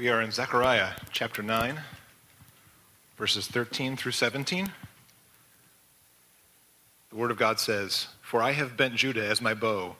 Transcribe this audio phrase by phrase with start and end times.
[0.00, 1.78] We are in Zechariah chapter 9,
[3.18, 4.72] verses 13 through 17.
[7.10, 9.96] The Word of God says, For I have bent Judah as my bow,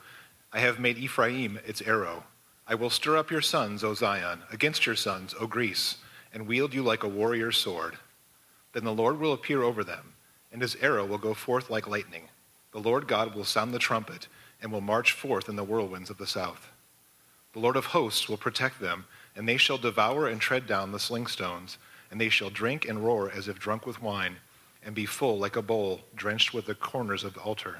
[0.55, 2.25] I have made Ephraim its arrow.
[2.67, 5.97] I will stir up your sons, O Zion, against your sons, O Greece,
[6.33, 7.99] and wield you like a warrior's sword.
[8.73, 10.15] Then the Lord will appear over them,
[10.51, 12.29] and his arrow will go forth like lightning.
[12.73, 14.29] The Lord God will sound the trumpet,
[14.63, 16.71] and will march forth in the whirlwinds of the south.
[17.53, 19.05] The Lord of hosts will protect them
[19.37, 21.77] and they shall devour and tread down the slingstones,
[22.11, 24.37] and they shall drink and roar as if drunk with wine,
[24.83, 27.79] and be full like a bowl drenched with the corners of the altar.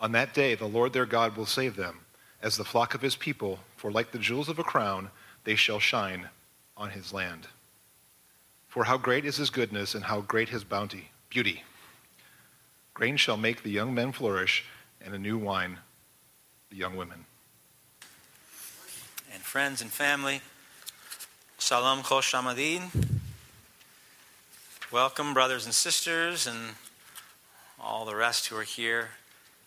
[0.00, 2.00] On that day the Lord their God will save them,
[2.42, 5.10] as the flock of his people, for like the jewels of a crown,
[5.44, 6.28] they shall shine
[6.76, 7.46] on his land.
[8.68, 11.62] For how great is his goodness, and how great his bounty, beauty.
[12.94, 14.64] Grain shall make the young men flourish,
[15.00, 15.78] and a new wine
[16.70, 17.26] the young women
[19.52, 20.40] friends and family.
[21.58, 22.88] Shalom Chol Hamoed.
[24.90, 26.70] Welcome, brothers and sisters, and
[27.78, 29.10] all the rest who are here.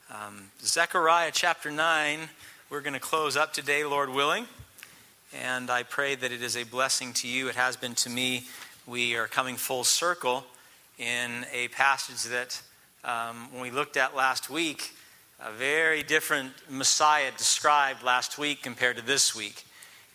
[0.10, 2.18] Um, Zechariah chapter 9,
[2.72, 4.48] we're going to close up today, Lord willing.
[5.32, 7.48] And I pray that it is a blessing to you.
[7.48, 8.46] It has been to me.
[8.88, 10.46] We are coming full circle
[10.98, 12.60] in a passage that,
[13.04, 14.96] um, when we looked at last week,
[15.40, 19.65] a very different Messiah described last week compared to this week.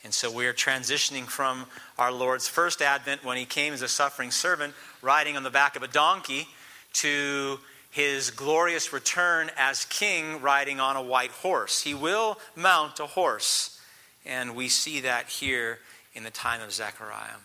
[0.03, 1.67] And so we are transitioning from
[1.99, 5.77] our Lord's first advent when he came as a suffering servant, riding on the back
[5.77, 6.49] of a donkey,
[6.95, 11.83] to his glorious return as king, riding on a white horse.
[11.83, 13.81] He will mount a horse.
[14.25, 15.81] And we see that here
[16.15, 17.37] in the time of Zechariah.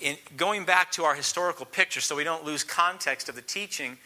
[0.00, 3.96] In, going back to our historical picture, so we don't lose context of the teaching,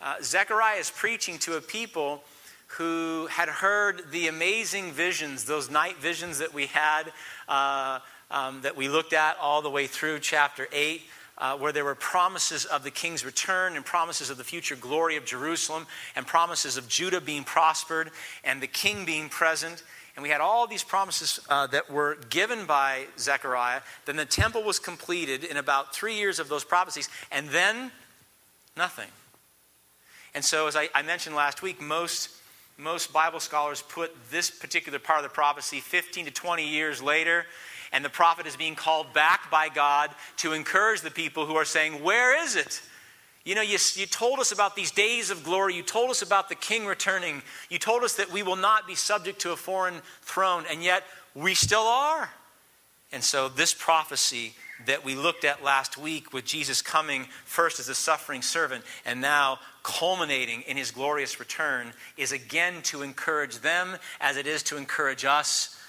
[0.00, 2.22] uh, Zechariah is preaching to a people
[2.68, 7.04] who had heard the amazing visions, those night visions that we had,
[7.48, 7.98] uh,
[8.30, 11.02] um, that we looked at all the way through chapter 8.
[11.40, 15.14] Uh, where there were promises of the king's return and promises of the future glory
[15.14, 15.86] of Jerusalem
[16.16, 18.10] and promises of Judah being prospered
[18.42, 19.84] and the king being present.
[20.16, 23.82] And we had all these promises uh, that were given by Zechariah.
[24.04, 27.92] Then the temple was completed in about three years of those prophecies, and then
[28.76, 29.06] nothing.
[30.34, 32.30] And so, as I, I mentioned last week, most
[32.78, 37.44] most Bible scholars put this particular part of the prophecy 15 to 20 years later,
[37.92, 41.64] and the prophet is being called back by God to encourage the people who are
[41.64, 42.80] saying, Where is it?
[43.44, 45.74] You know, you, you told us about these days of glory.
[45.74, 47.42] You told us about the king returning.
[47.70, 51.02] You told us that we will not be subject to a foreign throne, and yet
[51.34, 52.30] we still are.
[53.10, 54.54] And so, this prophecy
[54.86, 59.20] that we looked at last week with Jesus coming first as a suffering servant and
[59.20, 64.76] now culminating in his glorious return is again to encourage them as it is to
[64.76, 65.80] encourage us.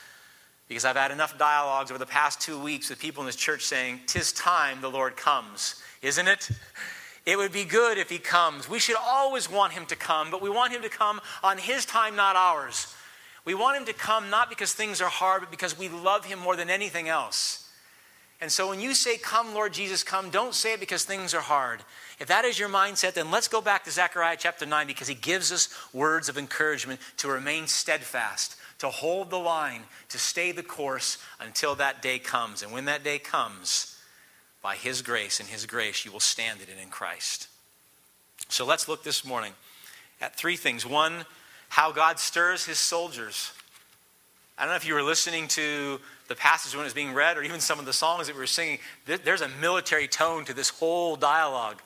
[0.69, 3.65] Because I've had enough dialogues over the past two weeks with people in this church
[3.65, 6.49] saying, Tis time the Lord comes, isn't it?
[7.25, 8.69] It would be good if he comes.
[8.69, 11.85] We should always want him to come, but we want him to come on his
[11.85, 12.95] time, not ours.
[13.43, 16.39] We want him to come not because things are hard, but because we love him
[16.39, 17.68] more than anything else.
[18.41, 21.41] And so when you say, Come, Lord Jesus, come, don't say it because things are
[21.41, 21.81] hard.
[22.19, 25.15] If that is your mindset, then let's go back to Zechariah chapter 9 because he
[25.15, 30.63] gives us words of encouragement to remain steadfast, to hold the line, to stay the
[30.63, 32.63] course until that day comes.
[32.63, 33.97] And when that day comes,
[34.61, 37.47] by his grace and his grace, you will stand it in Christ.
[38.49, 39.53] So let's look this morning
[40.21, 40.85] at three things.
[40.85, 41.25] One,
[41.69, 43.51] how God stirs his soldiers.
[44.57, 47.37] I don't know if you were listening to the passage when it was being read
[47.37, 50.53] or even some of the songs that we were singing, there's a military tone to
[50.53, 51.81] this whole dialogue.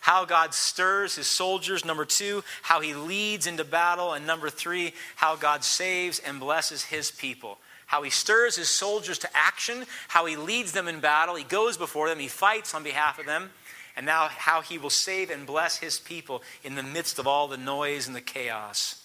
[0.00, 1.84] How God stirs his soldiers.
[1.84, 4.14] Number two, how he leads into battle.
[4.14, 7.58] And number three, how God saves and blesses his people.
[7.84, 11.34] How he stirs his soldiers to action, how he leads them in battle.
[11.34, 13.50] He goes before them, he fights on behalf of them.
[13.96, 17.48] And now, how he will save and bless his people in the midst of all
[17.48, 19.04] the noise and the chaos.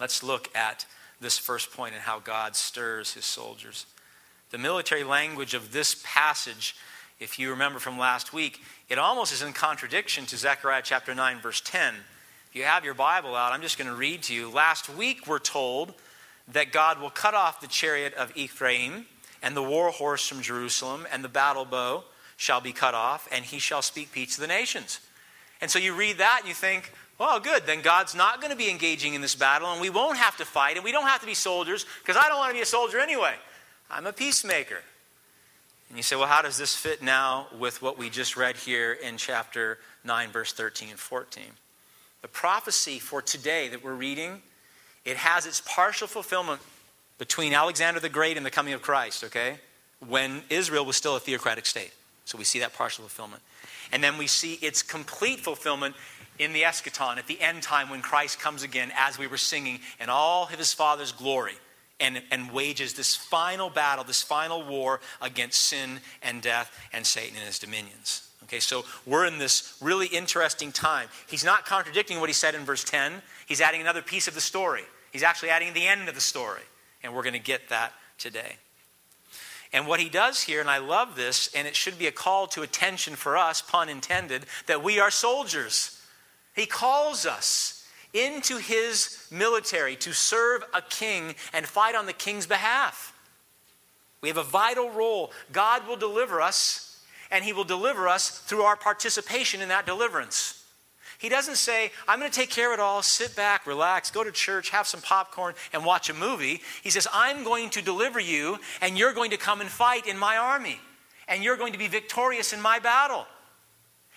[0.00, 0.84] Let's look at
[1.22, 3.86] this first point and how God stirs his soldiers.
[4.50, 6.76] The military language of this passage,
[7.20, 11.40] if you remember from last week, it almost is in contradiction to Zechariah chapter 9,
[11.40, 11.94] verse 10.
[12.50, 14.50] If you have your Bible out, I'm just going to read to you.
[14.50, 15.94] Last week, we're told
[16.48, 19.06] that God will cut off the chariot of Ephraim
[19.42, 22.04] and the war horse from Jerusalem, and the battle bow
[22.36, 25.00] shall be cut off, and he shall speak peace to the nations.
[25.60, 27.66] And so you read that and you think, well, good.
[27.66, 30.44] Then God's not going to be engaging in this battle, and we won't have to
[30.44, 32.66] fight, and we don't have to be soldiers, because I don't want to be a
[32.66, 33.34] soldier anyway.
[33.90, 34.80] I'm a peacemaker.
[35.88, 38.94] And you say, well, how does this fit now with what we just read here
[38.94, 41.44] in chapter 9, verse 13 and 14?
[42.22, 44.40] The prophecy for today that we're reading,
[45.04, 46.62] it has its partial fulfillment
[47.18, 49.58] between Alexander the Great and the coming of Christ, okay?
[50.08, 51.92] When Israel was still a theocratic state.
[52.24, 53.42] So we see that partial fulfillment.
[53.92, 55.94] And then we see its complete fulfillment
[56.38, 59.80] in the eschaton, at the end time when Christ comes again, as we were singing,
[60.00, 61.54] in all of his Father's glory,
[62.00, 67.36] and, and wages this final battle, this final war against sin and death and Satan
[67.36, 68.28] and his dominions.
[68.44, 71.08] Okay, so we're in this really interesting time.
[71.28, 74.40] He's not contradicting what he said in verse 10, he's adding another piece of the
[74.40, 74.82] story.
[75.12, 76.62] He's actually adding the end of the story,
[77.02, 78.56] and we're going to get that today.
[79.72, 82.46] And what he does here, and I love this, and it should be a call
[82.48, 85.98] to attention for us, pun intended, that we are soldiers.
[86.54, 92.46] He calls us into his military to serve a king and fight on the king's
[92.46, 93.18] behalf.
[94.20, 95.32] We have a vital role.
[95.52, 100.61] God will deliver us, and he will deliver us through our participation in that deliverance.
[101.22, 104.24] He doesn't say, I'm going to take care of it all, sit back, relax, go
[104.24, 106.60] to church, have some popcorn, and watch a movie.
[106.82, 110.18] He says, I'm going to deliver you, and you're going to come and fight in
[110.18, 110.80] my army,
[111.28, 113.24] and you're going to be victorious in my battle.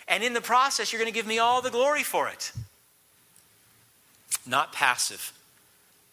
[0.07, 2.51] And in the process, you're going to give me all the glory for it.
[4.47, 5.31] Not passive,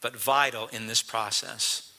[0.03, 1.91] but vital in this process.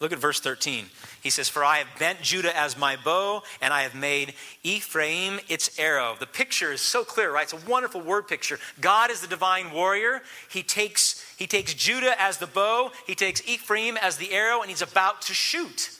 [0.00, 0.86] Look at verse 13.
[1.22, 5.40] He says, For I have bent Judah as my bow, and I have made Ephraim
[5.48, 6.14] its arrow.
[6.18, 7.42] The picture is so clear, right?
[7.42, 8.60] It's a wonderful word picture.
[8.80, 10.22] God is the divine warrior.
[10.48, 14.70] He takes, he takes Judah as the bow, he takes Ephraim as the arrow, and
[14.70, 15.90] he's about to shoot.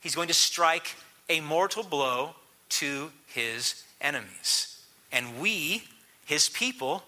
[0.00, 0.94] He's going to strike
[1.28, 2.36] a mortal blow
[2.70, 4.84] to his enemies.
[5.10, 5.82] And we,
[6.26, 7.02] his people,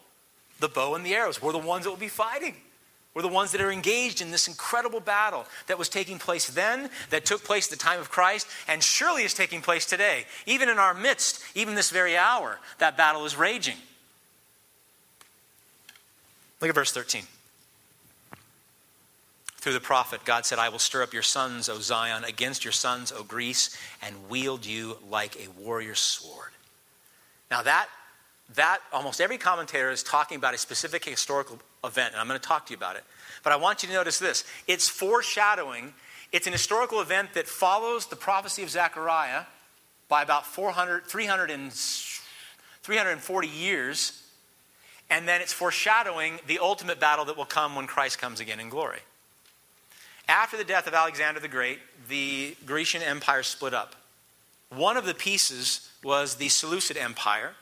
[0.59, 2.57] the bow and the arrows, we're the ones that will be fighting.
[3.15, 6.89] We're the ones that are engaged in this incredible battle that was taking place then,
[7.11, 10.25] that took place at the time of Christ, and surely is taking place today.
[10.47, 13.77] Even in our midst, even this very hour, that battle is raging.
[16.61, 17.25] Look at verse 13.
[19.57, 22.73] Through the prophet, God said, I will stir up your sons, O Zion, against your
[22.73, 26.51] sons, O Greece, and wield you like a warrior's sword.
[27.51, 27.89] Now, that,
[28.55, 32.47] that almost every commentator is talking about a specific historical event, and I'm going to
[32.47, 33.05] talk to you about it.
[33.43, 35.95] But I want you to notice this it's foreshadowing,
[36.33, 39.43] it's an historical event that follows the prophecy of Zechariah
[40.09, 41.73] by about 400, 300 and,
[42.83, 44.23] 340 years,
[45.09, 48.69] and then it's foreshadowing the ultimate battle that will come when Christ comes again in
[48.69, 48.99] glory.
[50.29, 53.95] After the death of Alexander the Great, the Grecian Empire split up.
[54.71, 57.53] One of the pieces was the Seleucid Empire,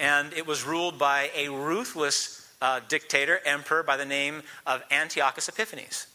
[0.00, 5.50] and it was ruled by a ruthless uh, dictator, emperor by the name of Antiochus
[5.50, 6.06] Epiphanes.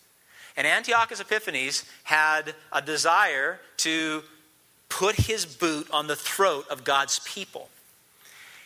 [0.57, 4.23] And Antiochus Epiphanes had a desire to
[4.89, 7.69] put his boot on the throat of God's people.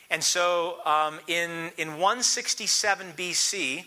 [0.09, 3.83] And so um, in, in 167 BC,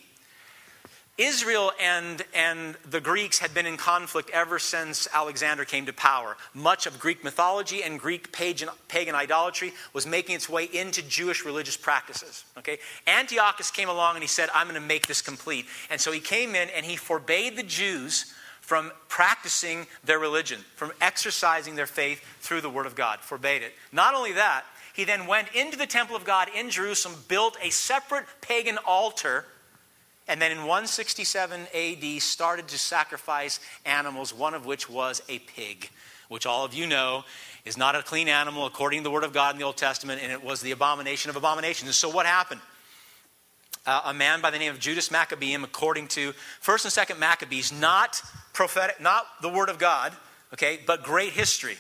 [1.19, 6.37] Israel and, and the Greeks had been in conflict ever since Alexander came to power.
[6.53, 11.45] Much of Greek mythology and Greek pagan, pagan idolatry was making its way into Jewish
[11.45, 12.45] religious practices.
[12.59, 12.79] Okay?
[13.07, 15.65] Antiochus came along and he said, I'm going to make this complete.
[15.89, 20.93] And so he came in and he forbade the Jews from practicing their religion, from
[21.01, 23.21] exercising their faith through the Word of God.
[23.21, 23.73] Forbade it.
[23.93, 27.71] Not only that, he then went into the temple of God in Jerusalem, built a
[27.71, 29.45] separate pagan altar
[30.29, 35.91] and then in 167 AD started to sacrifice animals, one of which was a pig,
[36.29, 37.25] which all of you know
[37.65, 40.21] is not a clean animal according to the Word of God in the Old Testament,
[40.23, 41.89] and it was the abomination of abominations.
[41.89, 42.61] And so what happened?
[43.85, 47.73] Uh, a man by the name of Judas Maccabeus, according to 1st and 2nd Maccabees,
[47.73, 48.21] not
[48.53, 50.13] prophetic, not the Word of God,
[50.53, 51.77] okay, but great history.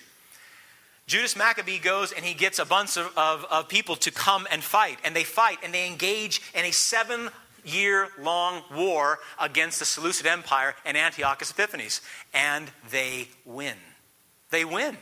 [1.07, 4.63] Judas Maccabee goes and he gets a bunch of, of, of, people to come and
[4.63, 4.99] fight.
[5.05, 7.31] And they fight and they engage in a seven
[7.67, 12.01] year long war against the Seleucid Empire and Antiochus Epiphanes.
[12.33, 13.77] And they win.
[14.51, 14.97] They win.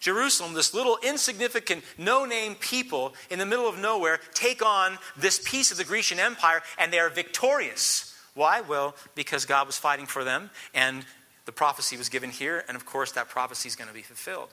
[0.00, 5.40] Jerusalem, this little insignificant, no name people in the middle of nowhere, take on this
[5.42, 8.14] piece of the Grecian Empire and they are victorious.
[8.34, 8.60] Why?
[8.60, 11.06] Well, because God was fighting for them and
[11.44, 14.48] the prophecy was given here, and of course, that prophecy is going to be fulfilled.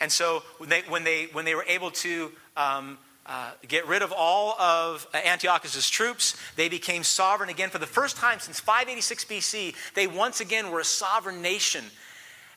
[0.00, 2.98] And so, when they, when they, when they were able to um,
[3.28, 6.34] uh, get rid of all of Antiochus' troops.
[6.56, 9.74] They became sovereign again for the first time since 586 BC.
[9.94, 11.84] They once again were a sovereign nation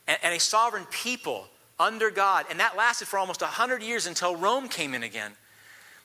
[0.08, 1.48] and, and a sovereign people
[1.78, 2.46] under God.
[2.50, 5.32] And that lasted for almost 100 years until Rome came in again.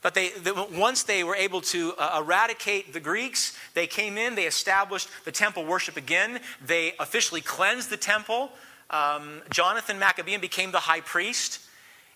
[0.02, 4.36] But they, they, once they were able to uh, eradicate the Greeks, they came in,
[4.36, 8.52] they established the temple worship again, they officially cleansed the temple.
[8.90, 11.67] Um, Jonathan Maccabean became the high priest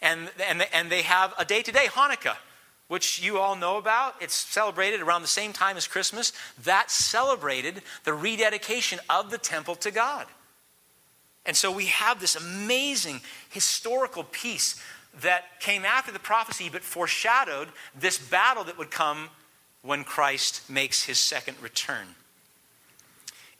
[0.01, 2.37] and, and, and they have a day to day Hanukkah,
[2.87, 4.15] which you all know about.
[4.21, 6.33] It's celebrated around the same time as Christmas.
[6.63, 10.25] That celebrated the rededication of the temple to God.
[11.45, 14.81] And so we have this amazing historical piece
[15.21, 19.29] that came after the prophecy but foreshadowed this battle that would come
[19.81, 22.07] when Christ makes his second return.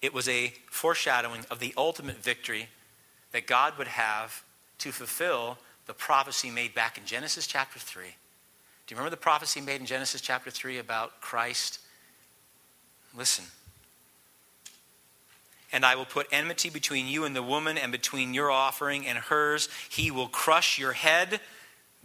[0.02, 2.68] It was a foreshadowing of the ultimate victory
[3.32, 4.44] that God would have
[4.80, 5.58] to fulfill
[5.92, 8.06] the prophecy made back in Genesis chapter 3
[8.92, 11.80] do you remember the prophecy made in Genesis chapter 3 about Christ?
[13.18, 13.46] Listen.
[15.72, 19.18] And I will put enmity between you and the woman, and between your offering and
[19.18, 19.70] hers.
[19.90, 21.40] He will crush your head.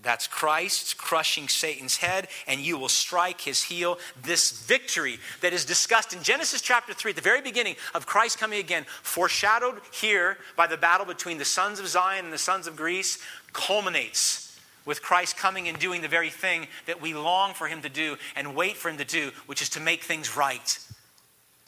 [0.00, 3.98] That's Christ crushing Satan's head, and you will strike his heel.
[4.22, 8.38] This victory that is discussed in Genesis chapter 3 at the very beginning of Christ
[8.38, 12.68] coming again, foreshadowed here by the battle between the sons of Zion and the sons
[12.68, 13.18] of Greece,
[13.56, 17.88] culminates with Christ coming and doing the very thing that we long for him to
[17.88, 20.78] do and wait for him to do, which is to make things right.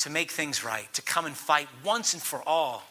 [0.00, 2.85] To make things right, to come and fight once and for all.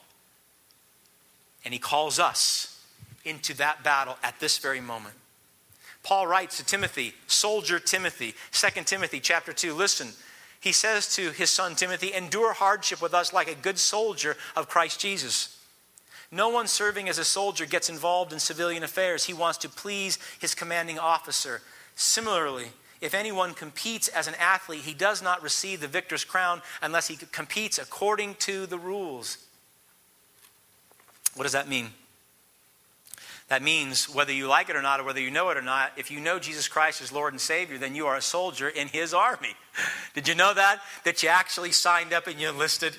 [1.64, 2.84] And he calls us
[3.24, 5.16] into that battle at this very moment.
[6.04, 10.10] Paul writes to Timothy, soldier Timothy, 2 Timothy chapter 2, listen.
[10.60, 14.68] He says to his son Timothy, endure hardship with us like a good soldier of
[14.68, 15.57] Christ Jesus.
[16.32, 19.26] No one serving as a soldier gets involved in civilian affairs.
[19.26, 21.62] He wants to please his commanding officer.
[21.96, 22.68] Similarly,
[23.00, 27.16] if anyone competes as an athlete, he does not receive the victor's crown unless he
[27.16, 29.38] competes according to the rules.
[31.36, 31.92] What does that mean?
[33.50, 35.94] That means whether you like it or not, or whether you know it or not,
[35.96, 38.90] if you know Jesus Christ as Lord and Savior, then you are a soldier in
[38.90, 39.56] His army.
[40.14, 40.82] Did you know that?
[41.06, 42.98] That you actually signed up and you enlisted?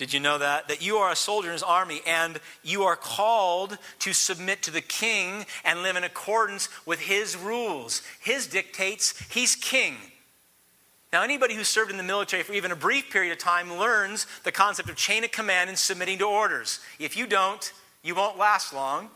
[0.00, 0.68] Did you know that?
[0.68, 4.70] That you are a soldier in his army and you are called to submit to
[4.70, 8.00] the king and live in accordance with his rules.
[8.18, 9.96] His dictates, he's king.
[11.12, 14.26] Now, anybody who served in the military for even a brief period of time learns
[14.42, 16.80] the concept of chain of command and submitting to orders.
[16.98, 17.70] If you don't,
[18.02, 19.10] you won't last long.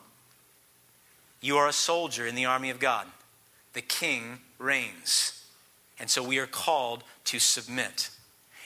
[1.41, 3.07] You are a soldier in the army of God.
[3.73, 5.47] The king reigns.
[5.99, 8.11] And so we are called to submit.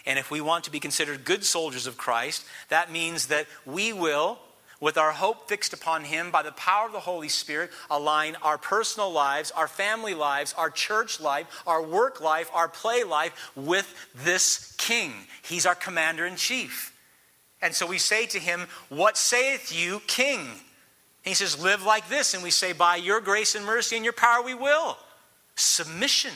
[0.08, 3.92] And if we want to be considered good soldiers of Christ, that means that we
[3.92, 4.38] will,
[4.80, 8.56] with our hope fixed upon Him by the power of the Holy Spirit, align our
[8.56, 13.94] personal lives, our family lives, our church life, our work life, our play life with
[14.24, 15.12] this King.
[15.42, 16.94] He's our commander in chief.
[17.60, 20.48] And so we say to Him, What saith you, King?
[21.22, 22.32] he says, Live like this.
[22.32, 24.96] And we say, By your grace and mercy and your power, we will.
[25.54, 26.32] Submission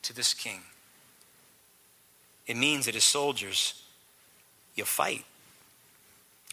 [0.00, 0.62] to this King.
[2.48, 3.80] It means that as soldiers,
[4.74, 5.24] you fight.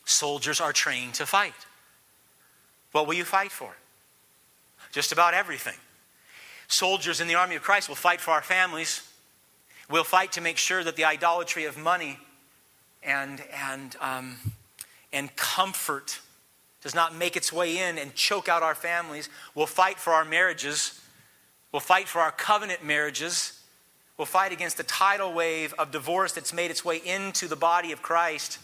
[0.03, 1.53] Soldiers are trained to fight.
[2.91, 3.73] What will you fight for?
[4.91, 5.75] Just about everything.
[6.67, 9.09] Soldiers in the army of Christ will fight for our families.
[9.89, 12.19] We'll fight to make sure that the idolatry of money
[13.01, 14.37] and, and, um,
[15.13, 16.19] and comfort
[16.81, 19.29] does not make its way in and choke out our families.
[19.53, 20.99] We'll fight for our marriages.
[21.71, 23.61] We'll fight for our covenant marriages
[24.17, 27.91] will fight against the tidal wave of divorce that's made its way into the body
[27.91, 28.59] of Christ.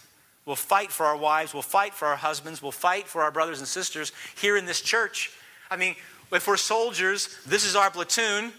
[0.46, 1.54] We'll fight for our wives.
[1.54, 2.62] We'll fight for our husbands.
[2.62, 5.32] We'll fight for our brothers and sisters here in this church.
[5.70, 5.96] I mean,
[6.32, 8.52] if we're soldiers, this is our platoon,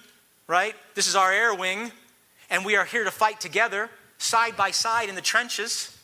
[0.46, 0.74] right?
[0.94, 1.90] This is our air wing,
[2.50, 5.96] and we are here to fight together, side by side in the trenches.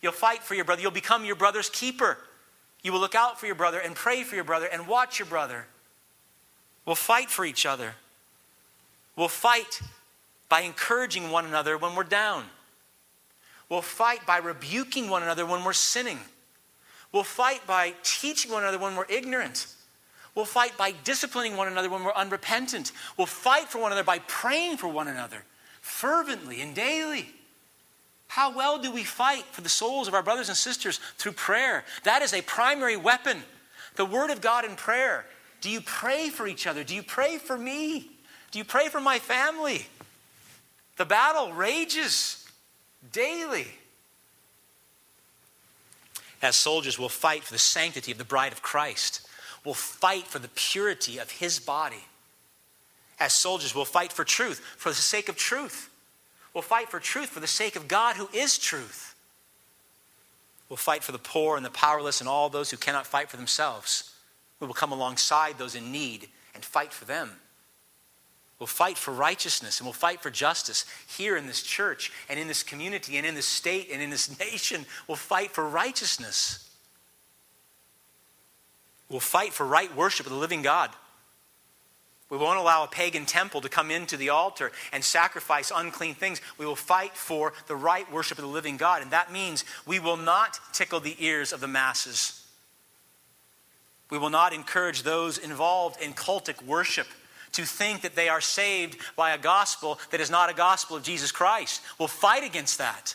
[0.00, 0.82] You'll fight for your brother.
[0.82, 2.18] You'll become your brother's keeper.
[2.82, 5.26] You will look out for your brother and pray for your brother and watch your
[5.26, 5.66] brother.
[6.84, 7.94] We'll fight for each other.
[9.16, 9.80] We'll fight
[10.48, 12.44] by encouraging one another when we're down.
[13.68, 16.18] We'll fight by rebuking one another when we're sinning.
[17.12, 19.66] We'll fight by teaching one another when we're ignorant.
[20.34, 22.92] We'll fight by disciplining one another when we're unrepentant.
[23.16, 25.44] We'll fight for one another by praying for one another
[25.80, 27.28] fervently and daily.
[28.26, 31.84] How well do we fight for the souls of our brothers and sisters through prayer?
[32.02, 33.38] That is a primary weapon.
[33.94, 35.24] The Word of God in prayer.
[35.60, 36.84] Do you pray for each other?
[36.84, 38.10] Do you pray for me?
[38.50, 39.86] Do you pray for my family?
[40.96, 42.46] The battle rages
[43.12, 43.66] daily.
[46.42, 49.26] As soldiers, we'll fight for the sanctity of the bride of Christ.
[49.64, 52.04] We'll fight for the purity of his body.
[53.18, 55.90] As soldiers, we'll fight for truth for the sake of truth.
[56.54, 59.14] We'll fight for truth for the sake of God who is truth.
[60.68, 63.36] We'll fight for the poor and the powerless and all those who cannot fight for
[63.36, 64.12] themselves.
[64.60, 67.32] We will come alongside those in need and fight for them.
[68.58, 72.48] We'll fight for righteousness and we'll fight for justice here in this church and in
[72.48, 74.86] this community and in this state and in this nation.
[75.06, 76.62] We'll fight for righteousness.
[79.10, 80.90] We'll fight for right worship of the living God.
[82.28, 86.40] We won't allow a pagan temple to come into the altar and sacrifice unclean things.
[86.58, 89.02] We will fight for the right worship of the living God.
[89.02, 92.44] And that means we will not tickle the ears of the masses.
[94.10, 97.06] We will not encourage those involved in cultic worship
[97.56, 101.02] to think that they are saved by a gospel that is not a gospel of
[101.02, 101.82] Jesus Christ.
[101.98, 103.14] We'll fight against that.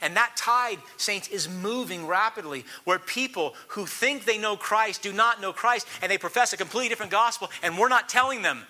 [0.00, 5.12] And that tide, saints, is moving rapidly where people who think they know Christ do
[5.12, 8.62] not know Christ and they profess a completely different gospel, and we're not telling them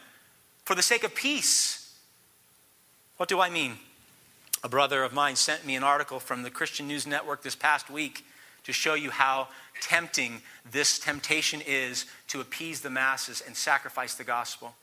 [0.65, 1.95] for the sake of peace.
[3.19, 3.75] What do I mean?
[4.65, 7.91] A brother of mine sent me an article from the Christian News Network this past
[7.91, 8.25] week
[8.65, 9.49] to show you how
[9.81, 14.75] tempting this temptation is to appease the masses and sacrifice the gospel.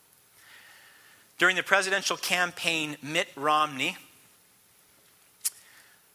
[1.38, 3.98] During the presidential campaign, Mitt Romney,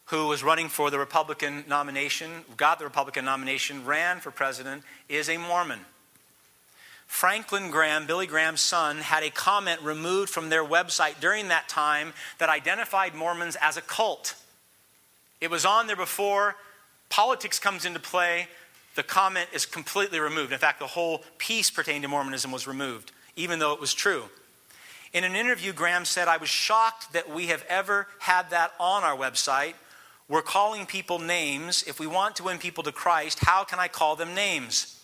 [0.05, 5.29] who was running for the Republican nomination, got the Republican nomination, ran for president, is
[5.29, 5.79] a Mormon.
[7.05, 12.13] Franklin Graham, Billy Graham's son, had a comment removed from their website during that time
[12.39, 14.35] that identified Mormons as a cult.
[15.39, 16.55] It was on there before
[17.09, 18.47] politics comes into play.
[18.95, 20.51] The comment is completely removed.
[20.51, 24.23] In fact, the whole piece pertaining to Mormonism was removed, even though it was true.
[25.13, 29.03] In an interview, Graham said, I was shocked that we have ever had that on
[29.03, 29.73] our website.
[30.29, 31.83] We're calling people names.
[31.85, 34.97] If we want to win people to Christ, how can I call them names?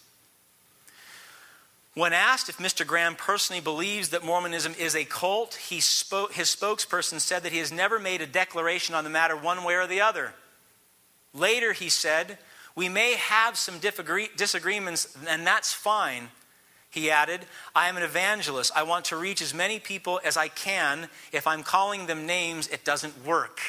[1.94, 2.86] When asked if Mr.
[2.86, 7.72] Graham personally believes that Mormonism is a cult, spoke, his spokesperson said that he has
[7.72, 10.34] never made a declaration on the matter one way or the other.
[11.34, 12.38] Later, he said,
[12.76, 16.30] We may have some disagreements, and that's fine.
[16.90, 17.42] He added,
[17.76, 18.72] I am an evangelist.
[18.76, 21.10] I want to reach as many people as I can.
[21.32, 23.60] If I'm calling them names, it doesn't work.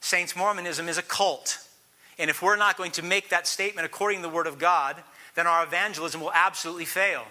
[0.00, 1.58] Saints, Mormonism is a cult.
[2.18, 4.96] And if we're not going to make that statement according to the Word of God,
[5.34, 7.24] then our evangelism will absolutely fail.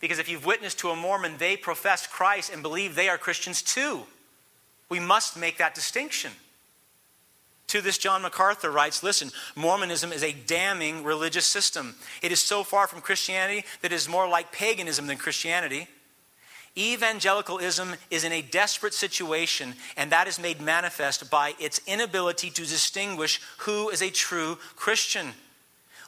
[0.00, 3.62] Because if you've witnessed to a Mormon, they profess Christ and believe they are Christians
[3.62, 4.02] too.
[4.88, 6.32] We must make that distinction.
[7.68, 11.94] To this, John MacArthur writes Listen, Mormonism is a damning religious system.
[12.20, 15.88] It is so far from Christianity that it is more like paganism than Christianity.
[16.76, 22.62] Evangelicalism is in a desperate situation, and that is made manifest by its inability to
[22.62, 25.32] distinguish who is a true Christian.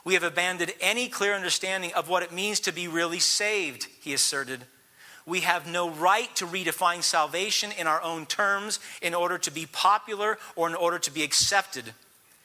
[0.03, 4.13] We have abandoned any clear understanding of what it means to be really saved, he
[4.13, 4.61] asserted.
[5.25, 9.65] We have no right to redefine salvation in our own terms in order to be
[9.65, 11.93] popular or in order to be accepted.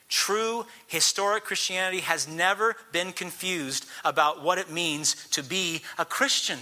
[0.08, 6.58] True historic Christianity has never been confused about what it means to be a Christian.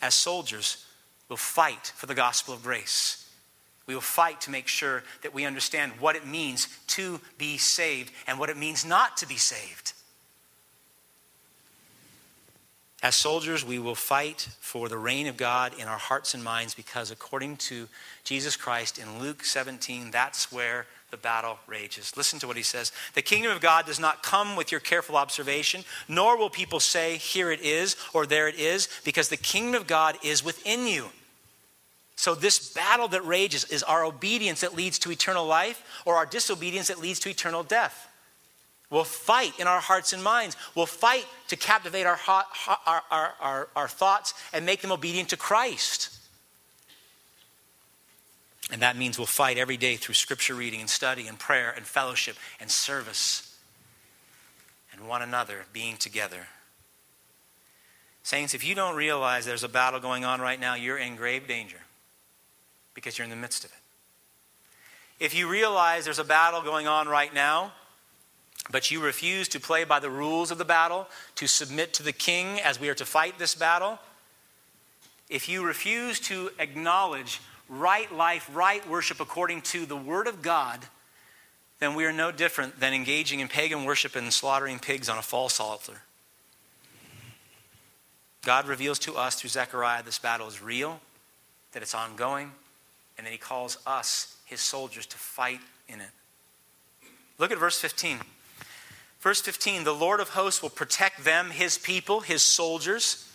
[0.00, 0.84] As soldiers,
[1.28, 3.28] we'll fight for the gospel of grace.
[3.86, 8.12] We will fight to make sure that we understand what it means to be saved
[8.26, 9.92] and what it means not to be saved.
[13.02, 16.72] As soldiers, we will fight for the reign of God in our hearts and minds
[16.72, 17.88] because, according to
[18.22, 22.16] Jesus Christ in Luke 17, that's where the battle rages.
[22.16, 22.92] Listen to what he says.
[23.14, 27.16] The kingdom of God does not come with your careful observation, nor will people say,
[27.16, 31.08] Here it is, or there it is, because the kingdom of God is within you.
[32.14, 36.26] So, this battle that rages is our obedience that leads to eternal life, or our
[36.26, 38.08] disobedience that leads to eternal death.
[38.92, 40.54] We'll fight in our hearts and minds.
[40.74, 45.38] We'll fight to captivate our, our, our, our, our thoughts and make them obedient to
[45.38, 46.10] Christ.
[48.70, 51.86] And that means we'll fight every day through scripture reading and study and prayer and
[51.86, 53.56] fellowship and service
[54.92, 56.48] and one another being together.
[58.22, 61.48] Saints, if you don't realize there's a battle going on right now, you're in grave
[61.48, 61.80] danger
[62.92, 65.24] because you're in the midst of it.
[65.24, 67.72] If you realize there's a battle going on right now,
[68.70, 72.12] but you refuse to play by the rules of the battle, to submit to the
[72.12, 73.98] king as we are to fight this battle,
[75.28, 80.80] if you refuse to acknowledge right life, right worship according to the Word of God,
[81.78, 85.22] then we are no different than engaging in pagan worship and slaughtering pigs on a
[85.22, 86.02] false altar.
[88.44, 91.00] God reveals to us through Zechariah this battle is real,
[91.72, 92.52] that it's ongoing,
[93.16, 96.10] and that He calls us, His soldiers, to fight in it.
[97.38, 98.18] Look at verse 15.
[99.22, 103.28] Verse 15 The Lord of hosts will protect them, his people, his soldiers,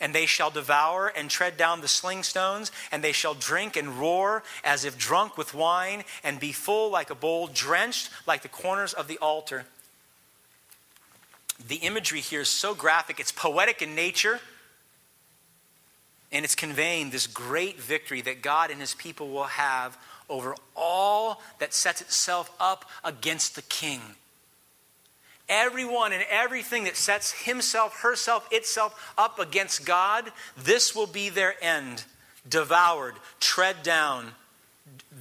[0.00, 3.98] and they shall devour and tread down the sling stones, and they shall drink and
[4.00, 8.48] roar as if drunk with wine, and be full like a bowl, drenched like the
[8.48, 9.64] corners of the altar.
[11.66, 14.40] The imagery here is so graphic, it's poetic in nature,
[16.30, 19.96] and it's conveying this great victory that God and his people will have
[20.28, 24.00] over all that sets itself up against the king
[25.48, 31.54] everyone and everything that sets himself, herself, itself up against God, this will be their
[31.62, 32.04] end.
[32.48, 34.32] Devoured, tread down.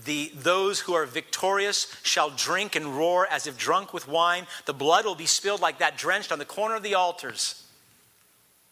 [0.05, 4.47] The, those who are victorious shall drink and roar as if drunk with wine.
[4.65, 7.63] The blood will be spilled like that, drenched on the corner of the altars.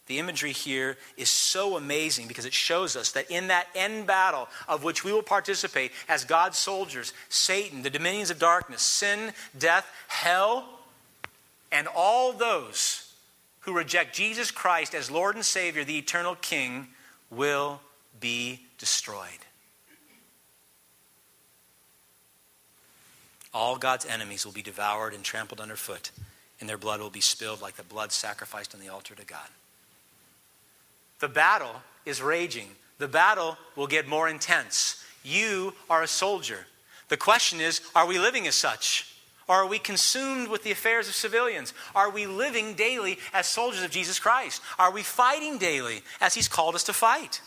[0.06, 4.48] The imagery here is so amazing because it shows us that in that end battle
[4.68, 9.90] of which we will participate as God's soldiers, Satan, the dominions of darkness, sin, death,
[10.08, 10.68] hell,
[11.72, 13.12] and all those
[13.60, 16.88] who reject Jesus Christ as Lord and Savior, the eternal King,
[17.30, 17.80] will
[18.20, 19.28] be destroyed.
[23.54, 26.10] All God's enemies will be devoured and trampled underfoot,
[26.60, 29.48] and their blood will be spilled like the blood sacrificed on the altar to God.
[31.20, 32.68] The battle is raging.
[32.98, 35.04] The battle will get more intense.
[35.22, 36.66] You are a soldier.
[37.08, 39.11] The question is are we living as such?
[39.52, 41.74] Or are we consumed with the affairs of civilians?
[41.94, 44.62] Are we living daily as soldiers of Jesus Christ?
[44.78, 47.42] Are we fighting daily as He's called us to fight?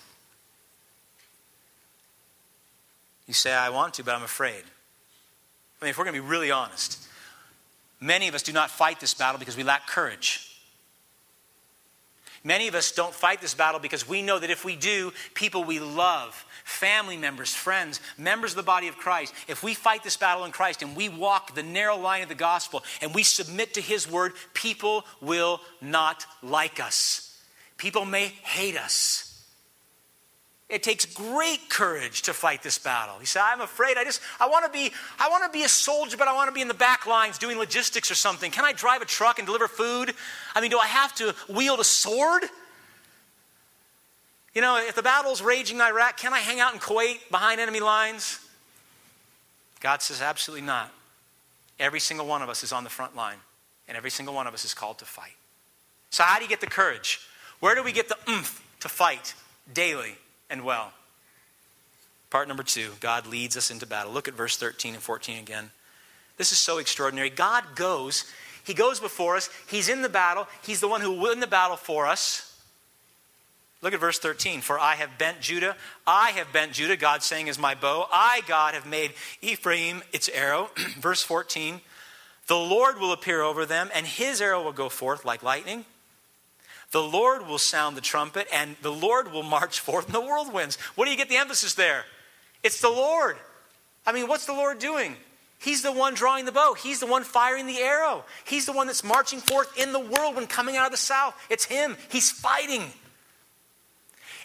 [3.26, 4.62] You say, I want to, but I'm afraid.
[5.82, 7.08] I mean, if we're going to be really honest,
[8.00, 10.55] many of us do not fight this battle because we lack courage.
[12.46, 15.64] Many of us don't fight this battle because we know that if we do, people
[15.64, 20.16] we love, family members, friends, members of the body of Christ, if we fight this
[20.16, 23.74] battle in Christ and we walk the narrow line of the gospel and we submit
[23.74, 27.36] to His word, people will not like us.
[27.78, 29.25] People may hate us.
[30.68, 33.16] It takes great courage to fight this battle.
[33.20, 33.98] He said, I'm afraid.
[33.98, 36.48] I just, I want to be, I want to be a soldier, but I want
[36.50, 38.50] to be in the back lines doing logistics or something.
[38.50, 40.14] Can I drive a truck and deliver food?
[40.56, 42.46] I mean, do I have to wield a sword?
[44.56, 47.60] You know, if the battle's raging in Iraq, can I hang out in Kuwait behind
[47.60, 48.40] enemy lines?
[49.82, 50.92] God says, absolutely not.
[51.80, 53.38] Every single one of us is on the front line,
[53.88, 55.36] and every single one of us is called to fight.
[56.10, 57.20] So, how do you get the courage?
[57.60, 59.34] Where do we get the oomph to fight
[59.74, 60.16] daily?
[60.50, 60.92] And well.
[62.30, 64.12] Part number two God leads us into battle.
[64.12, 65.72] Look at verse 13 and 14 again.
[66.38, 67.30] This is so extraordinary.
[67.30, 68.26] God goes,
[68.64, 71.48] He goes before us, He's in the battle, He's the one who will win the
[71.48, 72.52] battle for us.
[73.82, 74.62] Look at verse 13.
[74.62, 75.76] For I have bent Judah.
[76.08, 78.08] I have bent Judah, God saying is my bow.
[78.12, 80.72] I, God, have made Ephraim its arrow.
[81.00, 81.82] verse 14.
[82.48, 85.86] The Lord will appear over them, and his arrow will go forth like lightning.
[86.92, 90.78] The Lord will sound the trumpet, and the Lord will march forth in the whirlwinds.
[90.96, 92.06] What do you get the emphasis there?
[92.64, 93.38] It's the Lord.
[94.06, 95.16] I mean, what's the Lord doing?
[95.60, 96.76] He's the one drawing the bow.
[96.76, 98.24] He's the one firing the arrow.
[98.46, 101.36] He's the one that's marching forth in the whirlwind coming out of the south.
[101.50, 101.98] It's Him.
[102.10, 102.84] He's fighting.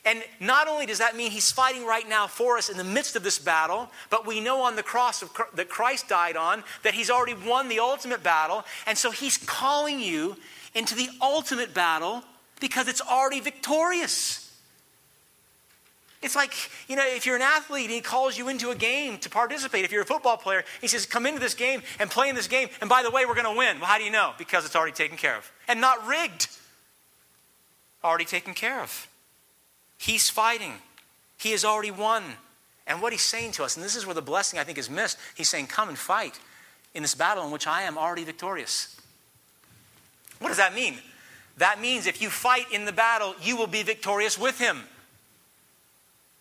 [0.07, 3.17] And not only does that mean He's fighting right now for us in the midst
[3.17, 6.95] of this battle, but we know on the cross of, that Christ died on that
[6.95, 8.65] He's already won the ultimate battle.
[8.87, 10.37] And so He's calling you
[10.75, 12.23] into the ultimate battle
[12.61, 14.47] because it's already victorious.
[16.23, 16.53] It's like,
[16.87, 19.87] you know, if you're an athlete and he calls you into a game to participate,
[19.87, 22.47] if you're a football player, he says, come into this game and play in this
[22.47, 22.69] game.
[22.83, 23.79] And by the way, we're going to win.
[23.79, 24.35] Well, how do you know?
[24.37, 26.49] Because it's already taken care of and not rigged.
[28.05, 29.09] Already taken care of.
[29.97, 30.75] He's fighting,
[31.39, 32.23] he has already won.
[32.87, 34.91] And what he's saying to us, and this is where the blessing I think is
[34.91, 36.39] missed, he's saying, come and fight
[36.95, 39.00] in this battle in which I am already victorious.
[40.41, 40.97] What does that mean?
[41.59, 44.81] That means if you fight in the battle, you will be victorious with him.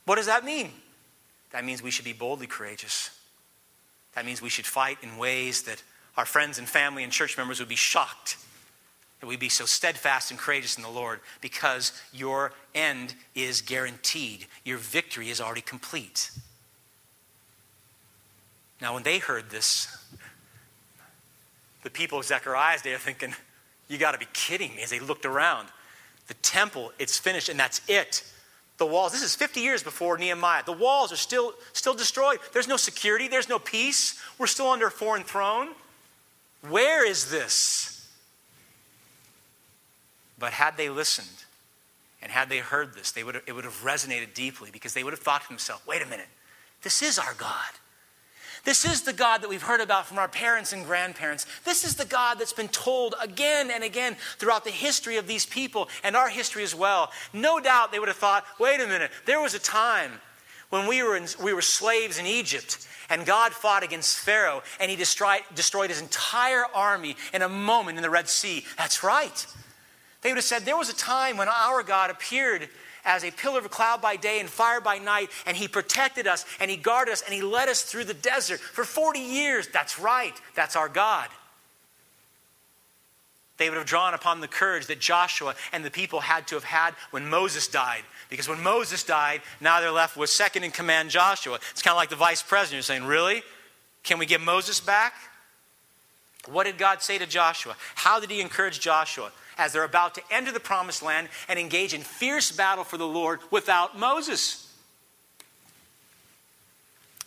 [0.05, 0.71] What does that mean?
[1.51, 3.11] That means we should be boldly courageous.
[4.15, 5.83] That means we should fight in ways that
[6.17, 8.37] our friends and family and church members would be shocked.
[9.19, 14.45] That we'd be so steadfast and courageous in the Lord because your end is guaranteed.
[14.63, 16.31] Your victory is already complete.
[18.81, 19.95] Now, when they heard this,
[21.83, 23.33] the people of Zechariah's day are thinking,
[23.89, 25.67] you got to be kidding me as they looked around.
[26.27, 28.23] The temple, it's finished, and that's it.
[28.77, 30.63] The walls, this is 50 years before Nehemiah.
[30.63, 32.39] The walls are still, still destroyed.
[32.53, 34.21] There's no security, there's no peace.
[34.37, 35.69] We're still under a foreign throne.
[36.69, 38.07] Where is this?
[40.37, 41.27] But had they listened
[42.21, 45.03] and had they heard this, they would have, it would have resonated deeply because they
[45.03, 46.27] would have thought to themselves, wait a minute,
[46.83, 47.71] this is our God.
[48.63, 51.45] This is the God that we've heard about from our parents and grandparents.
[51.63, 55.45] This is the God that's been told again and again throughout the history of these
[55.45, 57.11] people and our history as well.
[57.33, 60.11] No doubt they would have thought, wait a minute, there was a time
[60.69, 64.91] when we were, in, we were slaves in Egypt and God fought against Pharaoh and
[64.91, 68.65] he destroyed, destroyed his entire army in a moment in the Red Sea.
[68.77, 69.47] That's right.
[70.21, 72.69] They would have said, there was a time when our God appeared
[73.05, 76.45] as a pillar of cloud by day and fire by night, and He protected us
[76.59, 79.67] and He guarded us and He led us through the desert for 40 years.
[79.67, 81.29] That's right, that's our God.
[83.57, 86.63] they would have drawn upon the courage that Joshua and the people had to have
[86.63, 88.03] had when Moses died.
[88.29, 91.59] Because when Moses died, now they're left with second in command Joshua.
[91.71, 93.43] It's kind of like the vice president You're saying, Really?
[94.03, 95.13] Can we get Moses back?
[96.47, 97.75] What did God say to Joshua?
[97.95, 101.93] How did he encourage Joshua as they're about to enter the promised land and engage
[101.93, 104.65] in fierce battle for the Lord without Moses?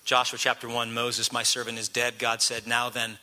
[0.04, 2.18] Joshua chapter 1 Moses, my servant, is dead.
[2.18, 3.18] God said, Now then,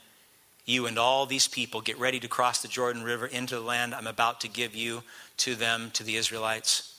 [0.65, 3.93] you and all these people get ready to cross the Jordan River into the land
[3.93, 5.03] I'm about to give you
[5.37, 6.98] to them, to the Israelites.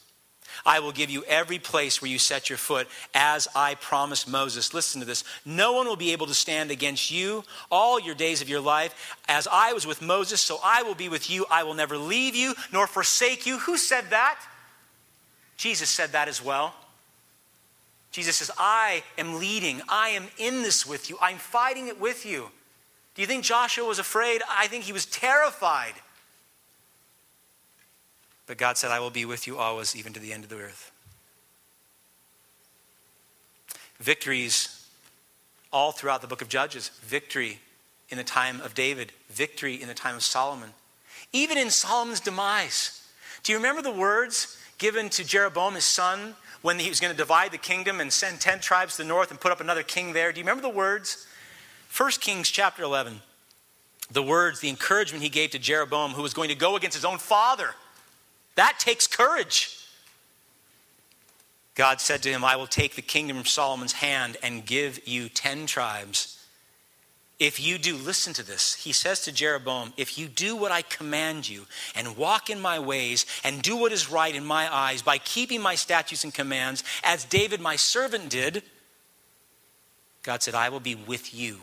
[0.65, 4.75] I will give you every place where you set your foot, as I promised Moses.
[4.75, 5.25] Listen to this.
[5.45, 9.17] No one will be able to stand against you all your days of your life.
[9.29, 11.47] As I was with Moses, so I will be with you.
[11.51, 13.59] I will never leave you nor forsake you.
[13.59, 14.39] Who said that?
[15.57, 16.75] Jesus said that as well.
[18.13, 19.83] Jesus says, I am leading.
[19.89, 21.17] I am in this with you.
[21.21, 22.51] I'm fighting it with you.
[23.15, 24.43] Do you think Joshua was afraid?
[24.49, 25.95] I think he was terrified.
[28.51, 30.57] But God said, I will be with you always, even to the end of the
[30.57, 30.91] earth.
[34.01, 34.89] Victories
[35.73, 36.91] all throughout the book of Judges.
[37.01, 37.61] Victory
[38.09, 40.71] in the time of David, victory in the time of Solomon,
[41.33, 43.07] even in Solomon's demise.
[43.45, 47.17] Do you remember the words given to Jeroboam, his son, when he was going to
[47.17, 50.13] divide the kingdom and send 10 tribes to the north and put up another king
[50.13, 50.33] there?
[50.33, 51.25] Do you remember the words?
[51.97, 53.21] 1 Kings chapter 11,
[54.11, 57.05] the words, the encouragement he gave to Jeroboam, who was going to go against his
[57.05, 57.77] own father.
[58.55, 59.77] That takes courage.
[61.75, 65.29] God said to him, I will take the kingdom from Solomon's hand and give you
[65.29, 66.37] 10 tribes.
[67.39, 68.75] If you do, listen to this.
[68.75, 72.79] He says to Jeroboam, If you do what I command you and walk in my
[72.79, 76.85] ways and do what is right in my eyes by keeping my statutes and commands,
[77.03, 78.63] as David my servant did,
[80.23, 81.61] God said, I will be with you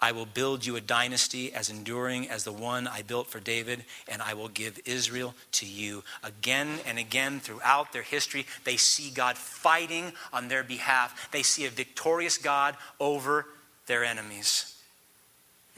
[0.00, 3.84] I will build you a dynasty as enduring as the one I built for David,
[4.08, 6.04] and I will give Israel to you.
[6.22, 11.30] Again and again throughout their history, they see God fighting on their behalf.
[11.32, 13.46] They see a victorious God over
[13.86, 14.76] their enemies.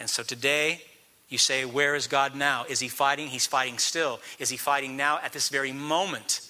[0.01, 0.83] And so today,
[1.29, 2.65] you say, Where is God now?
[2.69, 3.29] Is he fighting?
[3.29, 4.19] He's fighting still.
[4.41, 6.41] Is he fighting now at this very moment?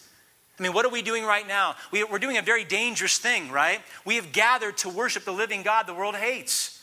[0.58, 1.76] I mean, what are we doing right now?
[1.92, 3.80] We, are doing a very dangerous thing, right?
[4.04, 6.77] We have gathered to worship the living God the world hates.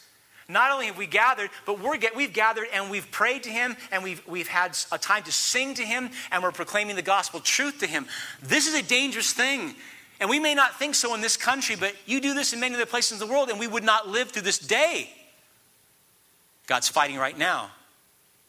[0.47, 4.03] Not only have we gathered, but we're we've gathered and we've prayed to Him and
[4.03, 7.79] we've, we've had a time to sing to Him and we're proclaiming the gospel truth
[7.79, 8.05] to Him.
[8.43, 9.73] This is a dangerous thing.
[10.19, 12.75] And we may not think so in this country, but you do this in many
[12.75, 15.09] other places in the world and we would not live through this day.
[16.67, 17.71] God's fighting right now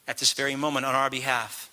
[0.06, 1.70] at this very moment on our behalf.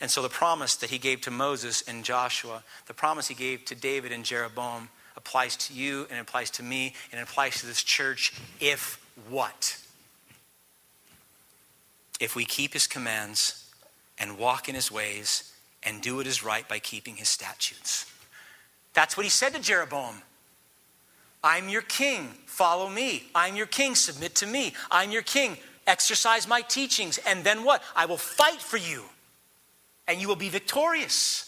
[0.00, 3.64] And so the promise that He gave to Moses and Joshua, the promise He gave
[3.66, 7.82] to David and Jeroboam, applies to you and applies to me and applies to this
[7.82, 9.76] church if what?
[12.20, 13.68] If we keep his commands
[14.18, 15.52] and walk in his ways
[15.82, 18.06] and do what is right by keeping his statutes.
[18.94, 20.22] That's what he said to Jeroboam.
[21.42, 23.24] I'm your king, follow me.
[23.34, 24.72] I'm your king, submit to me.
[24.90, 27.18] I'm your king, exercise my teachings.
[27.26, 27.82] And then what?
[27.94, 29.04] I will fight for you,
[30.06, 31.47] and you will be victorious.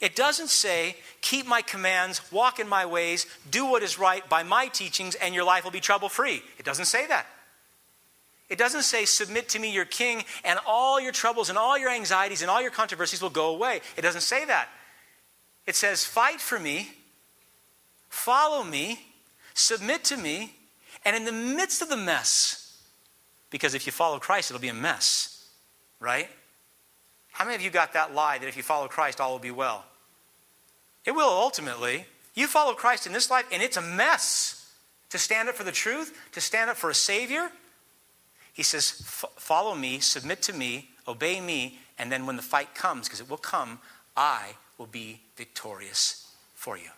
[0.00, 4.42] It doesn't say, keep my commands, walk in my ways, do what is right by
[4.42, 6.42] my teachings, and your life will be trouble free.
[6.58, 7.26] It doesn't say that.
[8.48, 11.90] It doesn't say, submit to me, your king, and all your troubles and all your
[11.90, 13.80] anxieties and all your controversies will go away.
[13.96, 14.68] It doesn't say that.
[15.66, 16.90] It says, fight for me,
[18.08, 19.00] follow me,
[19.54, 20.54] submit to me,
[21.04, 22.80] and in the midst of the mess,
[23.50, 25.48] because if you follow Christ, it'll be a mess,
[25.98, 26.28] right?
[27.36, 29.50] How many of you got that lie that if you follow Christ, all will be
[29.50, 29.84] well?
[31.04, 32.06] It will ultimately.
[32.34, 34.72] You follow Christ in this life, and it's a mess
[35.10, 37.50] to stand up for the truth, to stand up for a Savior.
[38.54, 38.90] He says,
[39.36, 43.28] Follow me, submit to me, obey me, and then when the fight comes, because it
[43.28, 43.80] will come,
[44.16, 46.88] I will be victorious for you.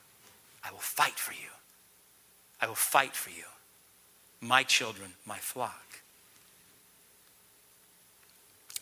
[0.63, 1.51] I will fight for you.
[2.61, 3.47] I will fight for you.
[4.41, 6.03] My children, my flock.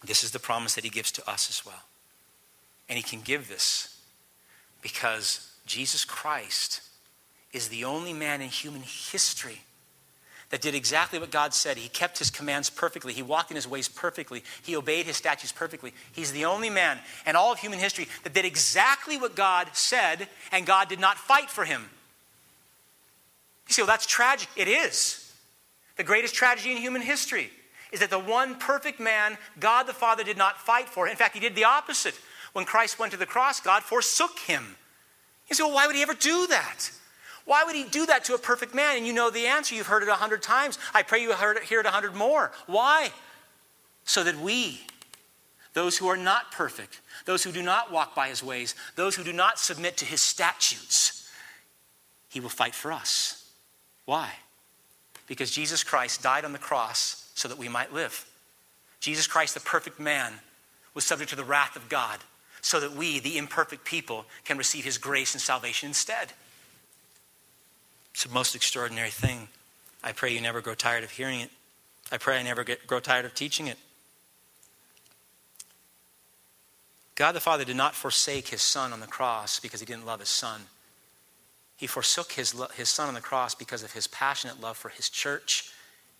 [0.04, 1.82] This is the promise that he gives to us as well.
[2.88, 4.00] And he can give this
[4.82, 6.80] because Jesus Christ
[7.52, 9.62] is the only man in human history
[10.50, 11.76] that did exactly what God said.
[11.76, 13.12] He kept his commands perfectly.
[13.12, 14.44] He walked in his ways perfectly.
[14.62, 15.92] He obeyed his statutes perfectly.
[16.12, 20.28] He's the only man in all of human history that did exactly what God said,
[20.52, 21.90] and God did not fight for him.
[23.66, 24.48] You say, well, that's tragic.
[24.54, 25.34] It is.
[25.96, 27.50] The greatest tragedy in human history
[27.92, 31.08] is that the one perfect man God the Father did not fight for.
[31.08, 32.18] In fact, he did the opposite.
[32.52, 34.76] When Christ went to the cross, God forsook him.
[35.48, 36.90] You say, well, why would he ever do that?
[37.44, 38.96] Why would he do that to a perfect man?
[38.96, 39.74] And you know the answer.
[39.74, 40.78] You've heard it a hundred times.
[40.92, 42.50] I pray you heard it, hear it a hundred more.
[42.66, 43.12] Why?
[44.06, 44.80] so that we,
[45.74, 49.24] those who are not perfect, those who do not walk by his ways, those who
[49.24, 51.28] do not submit to his statutes,
[52.28, 53.50] he will fight for us.
[54.06, 54.30] Why?
[55.26, 58.26] Because Jesus Christ died on the cross so that we might live.
[58.98, 60.32] Jesus Christ, the perfect man,
[60.94, 62.18] was subject to the wrath of God
[62.62, 66.32] so that we, the imperfect people, can receive his grace and salvation instead.
[68.12, 69.48] It's the most extraordinary thing.
[70.02, 71.50] I pray you never grow tired of hearing it.
[72.10, 73.76] I pray I never get, grow tired of teaching it.
[77.14, 80.20] God the Father did not forsake his Son on the cross because he didn't love
[80.20, 80.62] his Son.
[81.76, 85.10] He forsook his, his Son on the cross because of his passionate love for his
[85.10, 85.70] church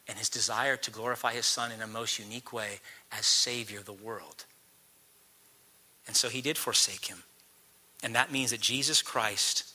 [0.08, 3.86] and his desire to glorify his Son in a most unique way as Savior of
[3.86, 4.44] the world.
[6.06, 7.24] And so he did forsake him.
[8.02, 9.72] And that means that Jesus Christ,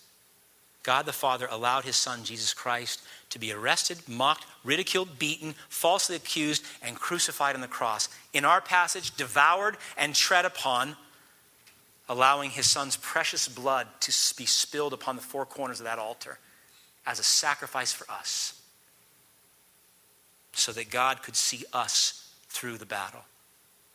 [0.84, 6.16] God the Father, allowed his Son, Jesus Christ, to be arrested, mocked, ridiculed, beaten, falsely
[6.16, 8.08] accused, and crucified on the cross.
[8.32, 10.96] In our passage, devoured and tread upon,
[12.08, 16.40] allowing his Son's precious blood to be spilled upon the four corners of that altar
[17.06, 18.61] as a sacrifice for us
[20.54, 23.22] so that God could see us through the battle,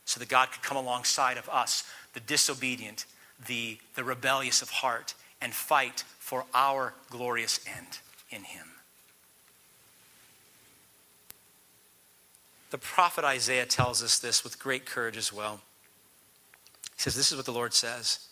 [0.05, 3.05] so that God could come alongside of us, the disobedient,
[3.45, 7.99] the, the rebellious of heart, and fight for our glorious end
[8.31, 8.67] in Him.
[12.69, 15.61] The prophet Isaiah tells us this with great courage as well.
[16.95, 18.27] He says, This is what the Lord says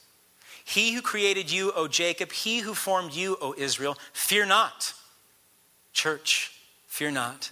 [0.65, 4.93] He who created you, O Jacob, he who formed you, O Israel, fear not.
[5.93, 6.51] Church,
[6.87, 7.51] fear not.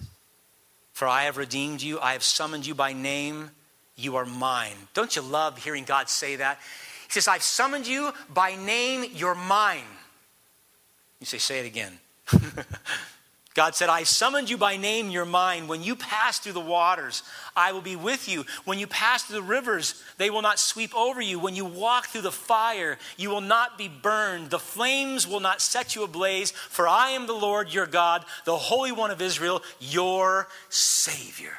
[0.94, 3.50] For I have redeemed you, I have summoned you by name,
[3.96, 4.76] you are mine.
[4.94, 6.60] Don't you love hearing God say that?
[7.08, 9.82] He says, I've summoned you by name, you're mine.
[11.18, 11.98] You say, say it again.
[13.54, 15.68] God said, I summoned you by name, your mind.
[15.68, 17.22] When you pass through the waters,
[17.54, 18.44] I will be with you.
[18.64, 21.38] When you pass through the rivers, they will not sweep over you.
[21.38, 24.50] When you walk through the fire, you will not be burned.
[24.50, 28.56] The flames will not set you ablaze, for I am the Lord your God, the
[28.56, 31.56] Holy One of Israel, your Savior.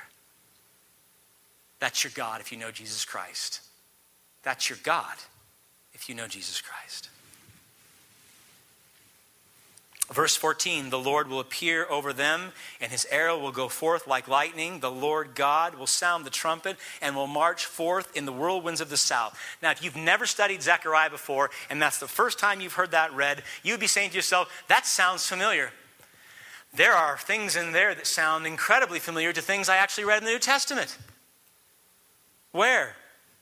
[1.80, 3.62] That's your God if you know Jesus Christ.
[4.44, 5.16] That's your God
[5.94, 7.10] if you know Jesus Christ.
[10.12, 14.28] Verse 14 The Lord will appear over them, and his arrow will go forth like
[14.28, 14.80] lightning.
[14.80, 18.90] The Lord God will sound the trumpet and will march forth in the whirlwinds of
[18.90, 19.40] the south.
[19.62, 23.14] Now, if you've never studied Zechariah before, and that's the first time you've heard that
[23.14, 25.72] read, you'd be saying to yourself, That sounds familiar.
[26.74, 30.26] There are things in there that sound incredibly familiar to things I actually read in
[30.26, 30.98] the New Testament.
[32.52, 32.96] Where?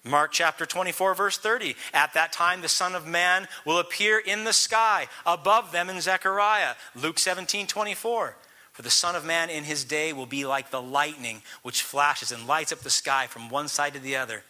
[0.03, 1.75] Mark chapter 24, verse 30.
[1.93, 6.01] At that time, the Son of Man will appear in the sky above them in
[6.01, 6.75] Zechariah.
[6.95, 8.35] Luke 17, 24.
[8.73, 12.31] For the Son of Man in his day will be like the lightning which flashes
[12.31, 14.43] and lights up the sky from one side to the other.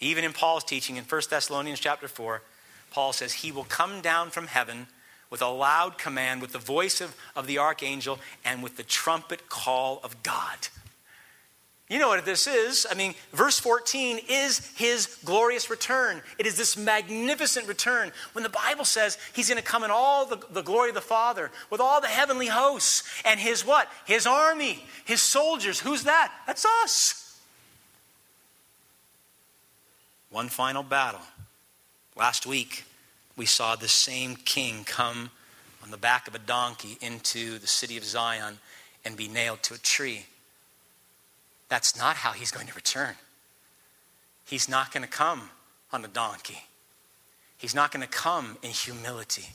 [0.00, 2.42] Even in Paul's teaching in 1 Thessalonians chapter 4,
[2.90, 4.86] Paul says, He will come down from heaven
[5.28, 9.48] with a loud command, with the voice of, of the archangel, and with the trumpet
[9.48, 10.68] call of God.
[11.88, 12.84] You know what this is.
[12.90, 16.20] I mean, verse 14 is his glorious return.
[16.36, 20.26] It is this magnificent return when the Bible says he's going to come in all
[20.26, 23.88] the, the glory of the Father with all the heavenly hosts and his what?
[24.04, 25.78] His army, his soldiers.
[25.78, 26.32] Who's that?
[26.44, 27.40] That's us.
[30.30, 31.20] One final battle.
[32.16, 32.84] Last week,
[33.36, 35.30] we saw the same king come
[35.84, 38.58] on the back of a donkey into the city of Zion
[39.04, 40.26] and be nailed to a tree.
[41.68, 43.14] That's not how he's going to return.
[44.44, 45.50] He's not going to come
[45.92, 46.62] on a donkey.
[47.58, 49.46] He's not going to come in humility.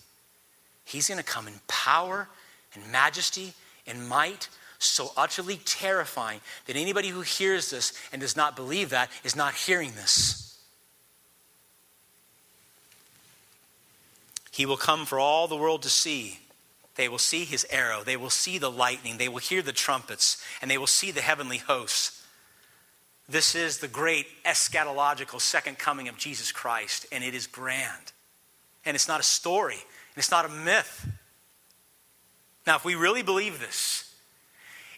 [0.84, 2.28] He's going to come in power
[2.74, 3.54] and majesty
[3.88, 9.10] and might, so utterly terrifying that anybody who hears this and does not believe that
[9.24, 10.60] is not hearing this.
[14.52, 16.40] He will come for all the world to see.
[16.96, 18.04] They will see his arrow.
[18.04, 19.18] They will see the lightning.
[19.18, 20.44] They will hear the trumpets.
[20.62, 22.24] And they will see the heavenly hosts.
[23.30, 27.06] This is the great eschatological second coming of Jesus Christ.
[27.12, 28.12] And it is grand.
[28.86, 29.76] And it's not a story.
[29.76, 31.08] And it's not a myth.
[32.68, 34.11] Now, if we really believe this,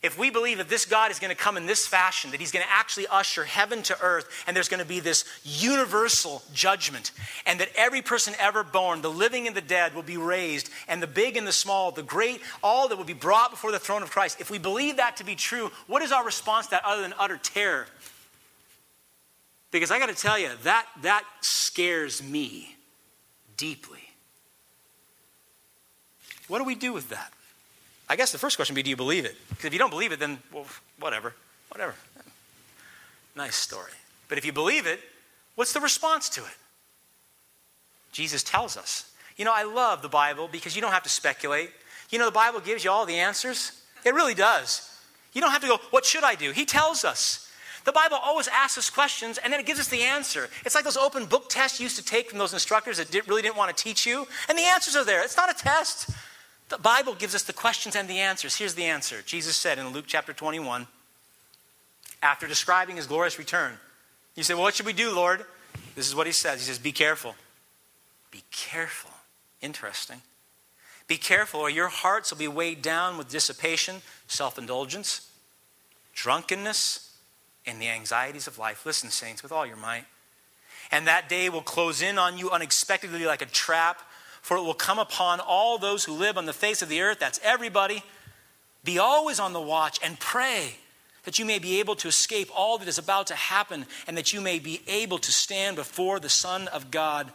[0.03, 2.51] if we believe that this God is going to come in this fashion, that he's
[2.51, 7.11] going to actually usher heaven to earth, and there's going to be this universal judgment,
[7.45, 11.01] and that every person ever born, the living and the dead, will be raised, and
[11.01, 14.03] the big and the small, the great, all that will be brought before the throne
[14.03, 16.85] of Christ, if we believe that to be true, what is our response to that
[16.85, 17.87] other than utter terror?
[19.71, 22.75] Because I got to tell you, that, that scares me
[23.55, 24.01] deeply.
[26.49, 27.31] What do we do with that?
[28.13, 29.35] I guess the first question would be do you believe it?
[29.49, 30.67] Because if you don't believe it, then, well,
[30.99, 31.33] whatever.
[31.69, 31.95] Whatever.
[33.35, 33.89] nice story.
[34.29, 34.99] But if you believe it,
[35.55, 36.57] what's the response to it?
[38.11, 39.11] Jesus tells us.
[39.35, 41.71] You know, I love the Bible because you don't have to speculate.
[42.11, 43.81] You know, the Bible gives you all the answers.
[44.05, 44.95] It really does.
[45.33, 46.51] You don't have to go, what should I do?
[46.51, 47.49] He tells us.
[47.83, 50.49] The Bible always asks us questions and then it gives us the answer.
[50.67, 53.27] It's like those open book tests you used to take from those instructors that did,
[53.27, 55.23] really didn't want to teach you, and the answers are there.
[55.23, 56.11] It's not a test.
[56.69, 58.55] The Bible gives us the questions and the answers.
[58.55, 60.87] Here's the answer Jesus said in Luke chapter 21,
[62.21, 63.73] after describing his glorious return,
[64.35, 65.45] You say, Well, what should we do, Lord?
[65.95, 66.59] This is what he says.
[66.59, 67.35] He says, Be careful.
[68.31, 69.11] Be careful.
[69.61, 70.21] Interesting.
[71.07, 75.29] Be careful, or your hearts will be weighed down with dissipation, self indulgence,
[76.13, 77.11] drunkenness,
[77.65, 78.85] and the anxieties of life.
[78.85, 80.05] Listen, saints, with all your might.
[80.91, 84.01] And that day will close in on you unexpectedly like a trap,
[84.43, 87.17] for it will come upon all those who live on the face of the earth.
[87.17, 88.03] That's everybody.
[88.83, 90.75] Be always on the watch and pray
[91.23, 94.33] that you may be able to escape all that is about to happen and that
[94.33, 97.31] you may be able to stand before the Son of God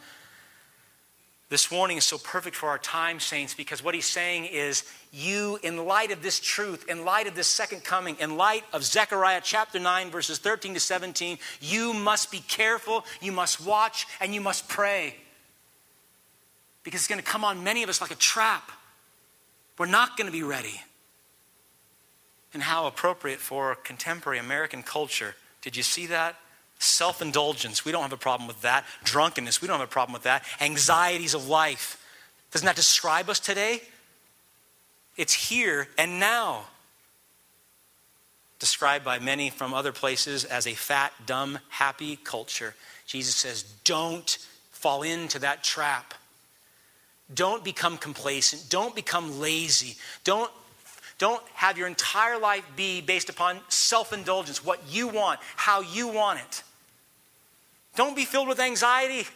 [1.50, 5.58] this warning is so perfect for our time, saints, because what he's saying is, you,
[5.62, 9.40] in light of this truth, in light of this second coming, in light of Zechariah
[9.42, 14.42] chapter 9, verses 13 to 17, you must be careful, you must watch, and you
[14.42, 15.16] must pray.
[16.88, 18.72] Because it's going to come on many of us like a trap.
[19.76, 20.80] We're not going to be ready.
[22.54, 25.34] And how appropriate for contemporary American culture.
[25.60, 26.36] Did you see that?
[26.78, 28.86] Self indulgence, we don't have a problem with that.
[29.04, 30.44] Drunkenness, we don't have a problem with that.
[30.62, 32.02] Anxieties of life.
[32.52, 33.82] Doesn't that describe us today?
[35.18, 36.68] It's here and now.
[38.60, 42.74] Described by many from other places as a fat, dumb, happy culture.
[43.04, 44.38] Jesus says, don't
[44.70, 46.14] fall into that trap.
[47.32, 48.70] Don't become complacent.
[48.70, 49.96] Don't become lazy.
[50.24, 50.50] Don't,
[51.18, 56.08] don't have your entire life be based upon self indulgence, what you want, how you
[56.08, 56.62] want it.
[57.96, 59.26] Don't be filled with anxiety.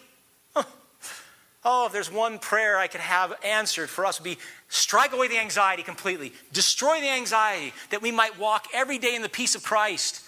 [1.64, 4.38] Oh, if there's one prayer I could have answered for us would be
[4.68, 6.32] strike away the anxiety completely.
[6.52, 10.24] Destroy the anxiety that we might walk every day in the peace of Christ.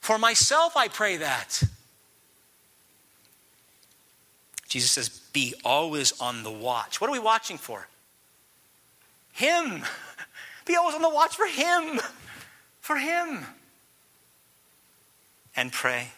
[0.00, 1.62] For myself, I pray that.
[4.68, 7.00] Jesus says, be always on the watch.
[7.00, 7.86] What are we watching for?
[9.32, 9.82] Him.
[10.64, 12.00] Be always on the watch for Him.
[12.80, 13.44] For Him.
[15.56, 16.08] And pray.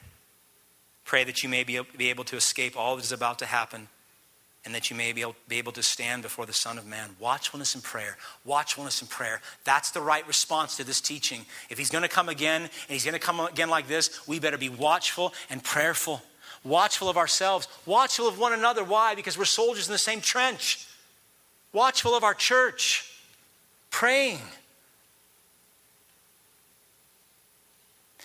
[1.04, 3.88] Pray that you may be, able to escape all that is about to happen
[4.64, 7.10] and that you may be able to stand before the Son of Man.
[7.18, 8.16] Watchfulness and prayer.
[8.46, 9.42] Watchfulness and prayer.
[9.64, 11.44] That's the right response to this teaching.
[11.68, 14.38] If he's going to come again, and he's going to come again like this, we
[14.38, 16.22] better be watchful and prayerful.
[16.64, 17.68] Watchful of ourselves.
[17.84, 18.82] Watchful of one another.
[18.82, 19.14] Why?
[19.14, 20.86] Because we're soldiers in the same trench.
[21.72, 23.10] Watchful of our church.
[23.90, 24.40] Praying.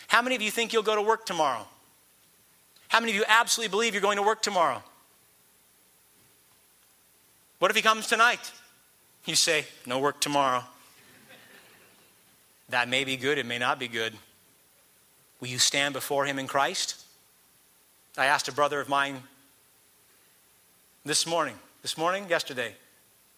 [0.08, 1.68] How many of you think you'll go to work tomorrow?
[2.88, 4.82] How many of you absolutely believe you're going to work tomorrow?
[7.60, 8.52] What if he comes tonight?
[9.26, 10.64] You say, No work tomorrow.
[12.70, 14.14] that may be good, it may not be good.
[15.40, 17.06] Will you stand before him in Christ?
[18.20, 19.24] I asked a brother of mine
[21.06, 22.76] this morning, this morning, yesterday,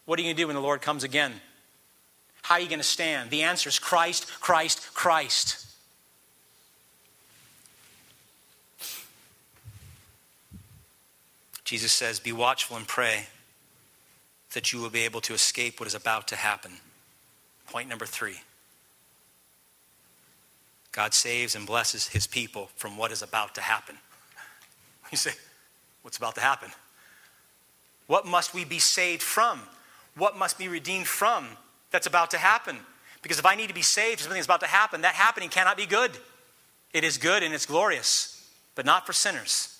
[0.05, 1.33] what are you going to do when the Lord comes again?
[2.41, 3.29] How are you going to stand?
[3.29, 5.67] The answer is Christ, Christ, Christ.
[11.63, 13.27] Jesus says, Be watchful and pray
[14.53, 16.71] that you will be able to escape what is about to happen.
[17.67, 18.37] Point number three
[20.91, 23.97] God saves and blesses his people from what is about to happen.
[25.11, 25.31] You say,
[26.01, 26.71] What's about to happen?
[28.07, 29.61] What must we be saved from?
[30.15, 31.47] What must be redeemed from
[31.91, 32.77] that's about to happen?
[33.21, 35.77] Because if I need to be saved from something about to happen, that happening cannot
[35.77, 36.11] be good.
[36.91, 39.77] It is good and it's glorious, but not for sinners.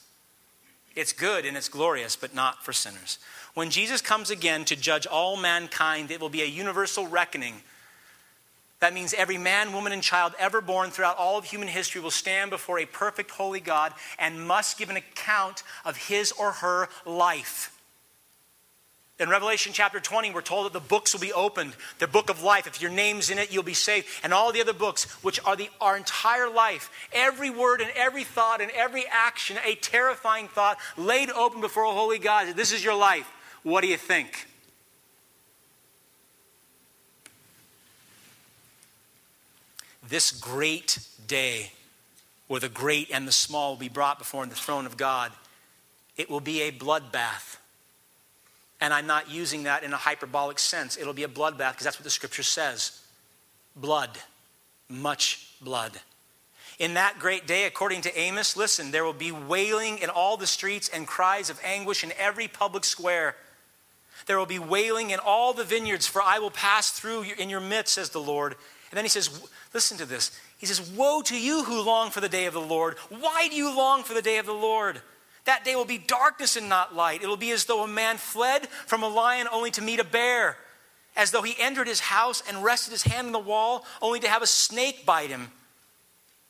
[0.96, 3.18] It's good and it's glorious, but not for sinners.
[3.54, 7.62] When Jesus comes again to judge all mankind, it will be a universal reckoning.
[8.82, 12.10] That means every man, woman, and child ever born throughout all of human history will
[12.10, 16.90] stand before a perfect, holy God and must give an account of his or her
[17.06, 17.78] life.
[19.20, 22.42] In Revelation chapter 20, we're told that the books will be opened, the book of
[22.42, 22.66] life.
[22.66, 24.08] If your name's in it, you'll be saved.
[24.24, 28.24] And all the other books, which are the, our entire life, every word and every
[28.24, 32.56] thought and every action, a terrifying thought laid open before a holy God.
[32.56, 33.32] This is your life.
[33.62, 34.48] What do you think?
[40.12, 41.72] This great day,
[42.50, 45.32] where the great and the small will be brought before the throne of God,
[46.18, 47.56] it will be a bloodbath.
[48.82, 50.98] And I'm not using that in a hyperbolic sense.
[50.98, 53.00] It'll be a bloodbath because that's what the scripture says
[53.78, 54.10] blood,
[54.90, 55.94] much blood.
[56.78, 60.46] In that great day, according to Amos, listen, there will be wailing in all the
[60.46, 63.38] streets and cries of anguish in every public square.
[64.26, 67.62] There will be wailing in all the vineyards, for I will pass through in your
[67.62, 68.56] midst, says the Lord.
[68.92, 69.42] And then he says,
[69.74, 70.38] Listen to this.
[70.58, 72.98] He says, Woe to you who long for the day of the Lord.
[73.10, 75.02] Why do you long for the day of the Lord?
[75.46, 77.24] That day will be darkness and not light.
[77.24, 80.04] It will be as though a man fled from a lion only to meet a
[80.04, 80.58] bear,
[81.16, 84.30] as though he entered his house and rested his hand on the wall only to
[84.30, 85.52] have a snake bite him.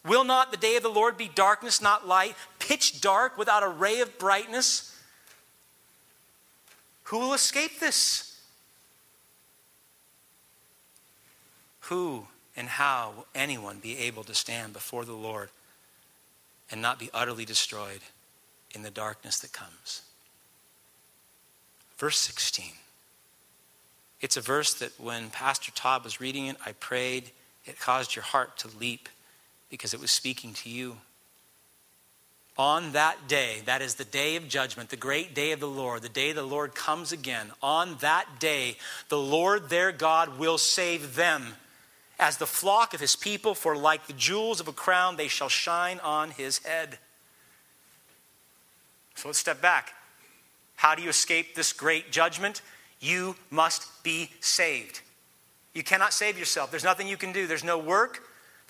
[0.03, 3.67] Will not the day of the Lord be darkness, not light, pitch dark without a
[3.67, 4.99] ray of brightness?
[7.03, 8.41] Who will escape this?
[11.81, 12.25] Who
[12.55, 15.49] and how will anyone be able to stand before the Lord
[16.69, 18.01] and not be utterly destroyed
[18.73, 20.01] in the darkness that comes?
[21.97, 22.71] Verse 16.
[24.21, 27.31] It's a verse that when Pastor Todd was reading it, I prayed,
[27.65, 29.09] it caused your heart to leap
[29.69, 30.97] because it was speaking to you.
[32.57, 36.01] On that day, that is the day of judgment, the great day of the Lord,
[36.01, 38.75] the day the Lord comes again, on that day,
[39.09, 41.55] the Lord their God will save them
[42.21, 45.49] as the flock of his people, for like the jewels of a crown, they shall
[45.49, 46.99] shine on his head.
[49.15, 49.93] So let's step back.
[50.75, 52.61] How do you escape this great judgment?
[52.99, 55.01] You must be saved.
[55.73, 56.71] You cannot save yourself.
[56.71, 57.47] There's nothing you can do.
[57.47, 58.21] There's no work,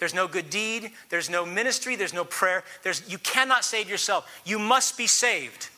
[0.01, 0.93] there's no good deed.
[1.09, 1.95] There's no ministry.
[1.95, 2.63] There's no prayer.
[2.81, 4.27] There's, you cannot save yourself.
[4.43, 5.69] You must be saved.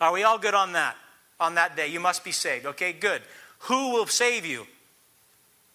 [0.00, 0.96] Are we all good on that?
[1.38, 2.66] On that day, you must be saved.
[2.66, 3.22] Okay, good.
[3.60, 4.66] Who will save you?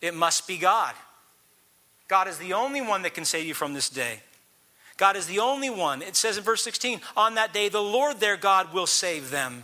[0.02, 0.94] It must be God.
[2.12, 4.20] God is the only one that can save you from this day.
[4.98, 6.02] God is the only one.
[6.02, 9.64] It says in verse 16, on that day, the Lord their God will save them.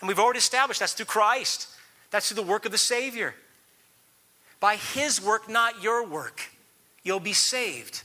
[0.00, 1.66] And we've already established that's through Christ,
[2.12, 3.34] that's through the work of the Savior.
[4.60, 6.52] By His work, not your work.
[7.02, 8.04] You'll be saved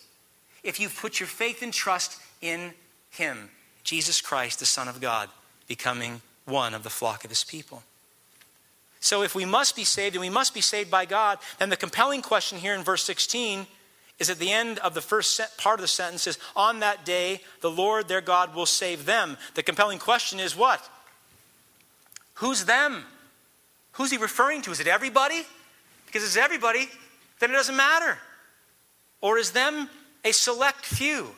[0.64, 2.74] if you put your faith and trust in
[3.12, 3.52] Him,
[3.84, 5.30] Jesus Christ, the Son of God,
[5.68, 7.84] becoming one of the flock of His people.
[9.02, 11.78] So, if we must be saved and we must be saved by God, then the
[11.78, 13.68] compelling question here in verse 16
[14.20, 17.42] is at the end of the first part of the sentence is, On that day,
[17.62, 19.38] the Lord their God will save them.
[19.56, 20.88] The compelling question is what?
[22.36, 23.04] Who's them?
[23.94, 24.72] Who's he referring to?
[24.72, 25.44] Is it everybody?
[26.06, 26.90] Because it's everybody,
[27.40, 28.18] then it doesn't matter.
[29.22, 29.90] Or is them
[30.24, 31.36] a select few?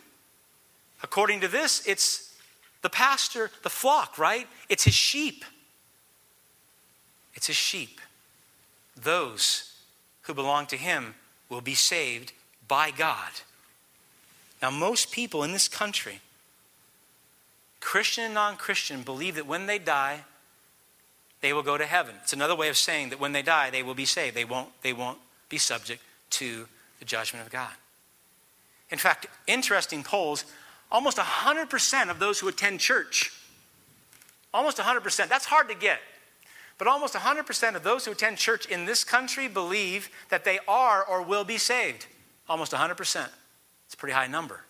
[1.03, 2.33] According to this, it's
[2.81, 4.47] the pastor, the flock, right?
[4.69, 5.45] It's his sheep.
[7.35, 7.99] It's his sheep.
[8.95, 9.73] Those
[10.23, 11.15] who belong to him
[11.49, 12.33] will be saved
[12.67, 13.31] by God.
[14.61, 16.21] Now, most people in this country,
[17.79, 20.23] Christian and non Christian, believe that when they die,
[21.41, 22.15] they will go to heaven.
[22.23, 24.35] It's another way of saying that when they die, they will be saved.
[24.35, 26.01] They won't, they won't be subject
[26.31, 26.67] to
[26.99, 27.71] the judgment of God.
[28.89, 30.45] In fact, interesting polls
[30.91, 33.31] almost 100% of those who attend church,
[34.53, 35.99] almost 100%, that's hard to get,
[36.77, 41.03] but almost 100% of those who attend church in this country believe that they are
[41.03, 42.07] or will be saved.
[42.47, 43.27] Almost 100%.
[43.85, 44.61] It's a pretty high number.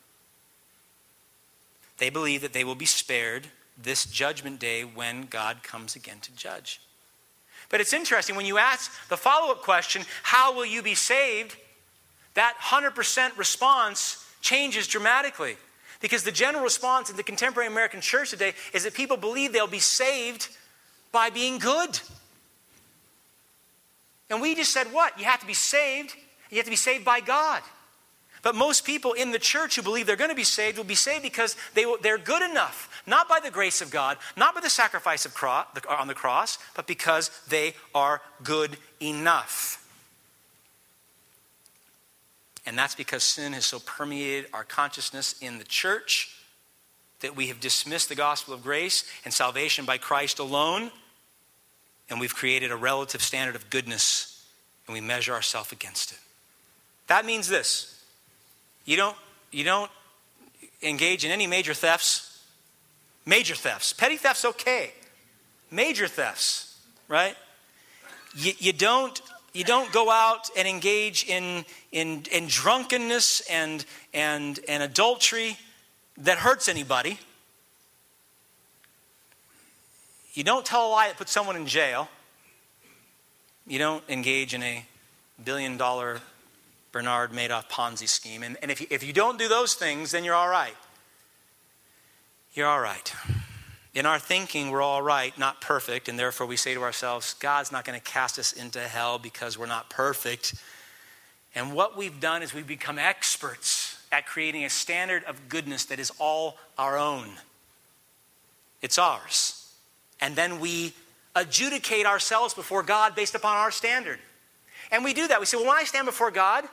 [1.97, 3.47] They believe that they will be spared
[3.81, 6.81] this judgment day when God comes again to judge.
[7.69, 11.55] But it's interesting when you ask the follow up question, How will you be saved?
[12.35, 15.57] that 100% response changes dramatically.
[16.01, 19.67] Because the general response in the contemporary American church today is that people believe they'll
[19.67, 20.49] be saved
[21.11, 21.99] by being good.
[24.29, 25.17] And we just said what?
[25.17, 26.13] You have to be saved,
[26.55, 27.61] you have to be saved by God.
[28.41, 30.93] But most people in the church who believe they're going to be saved will be
[30.93, 34.69] saved because they, they're good enough, not by the grace of God, not by the
[34.69, 35.33] sacrifice of
[35.89, 39.81] on the cross, but because they are good enough.
[42.67, 46.35] And that's because sin has so permeated our consciousness in the church
[47.21, 50.91] that we have dismissed the gospel of grace and salvation by Christ alone,
[52.11, 54.47] and we've created a relative standard of goodness,
[54.85, 56.19] and we measure ourselves against it.
[57.07, 58.03] That means this
[58.85, 59.17] you don't,
[59.51, 59.91] you don't
[60.81, 62.31] engage in any major thefts.
[63.25, 63.93] Major thefts.
[63.93, 64.91] Petty thefts, okay.
[65.71, 67.35] Major thefts, right?
[68.35, 69.19] You, you don't
[69.55, 75.57] you don't go out and engage in, in, in drunkenness and, and, and adultery
[76.17, 77.17] that hurts anybody.
[80.33, 82.09] You don't tell a lie that puts someone in jail.
[83.65, 84.85] You don't engage in a
[85.41, 86.19] billion dollar
[86.95, 88.41] Bernard Madoff Ponzi scheme.
[88.41, 90.75] And, and if, you, if you don't do those things, then you're all right.
[92.53, 93.13] You're all right
[93.95, 97.71] in our thinking, we're all right, not perfect, and therefore we say to ourselves, God's
[97.71, 100.53] not going to cast us into hell because we're not perfect.
[101.55, 105.99] And what we've done is we've become experts, at creating a standard of goodness that
[105.99, 107.29] is all our own.
[108.81, 109.73] It's ours.
[110.21, 110.93] And then we
[111.35, 114.19] adjudicate ourselves before God based upon our standard.
[114.91, 115.39] And we do that.
[115.39, 116.65] We say, well, when I stand before God,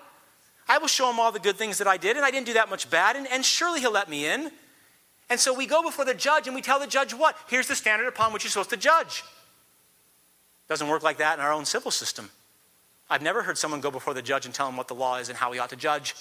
[0.69, 2.55] I will show him all the good things that I did, and I didn't do
[2.55, 4.51] that much bad, and, and surely he'll let me in.
[5.29, 7.37] And so we go before the judge and we tell the judge what?
[7.49, 9.25] Here's the standard upon which you're supposed to judge.
[10.69, 12.31] Doesn't work like that in our own civil system.
[13.09, 15.29] I've never heard someone go before the judge and tell him what the law is
[15.29, 16.15] and how we ought to judge.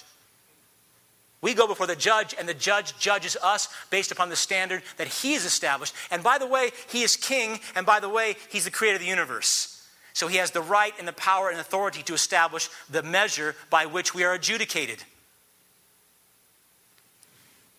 [1.42, 5.08] We go before the judge, and the judge judges us based upon the standard that
[5.08, 5.94] he has established.
[6.10, 9.02] And by the way, he is king, and by the way, he's the creator of
[9.02, 9.71] the universe.
[10.12, 13.86] So he has the right and the power and authority to establish the measure by
[13.86, 15.02] which we are adjudicated.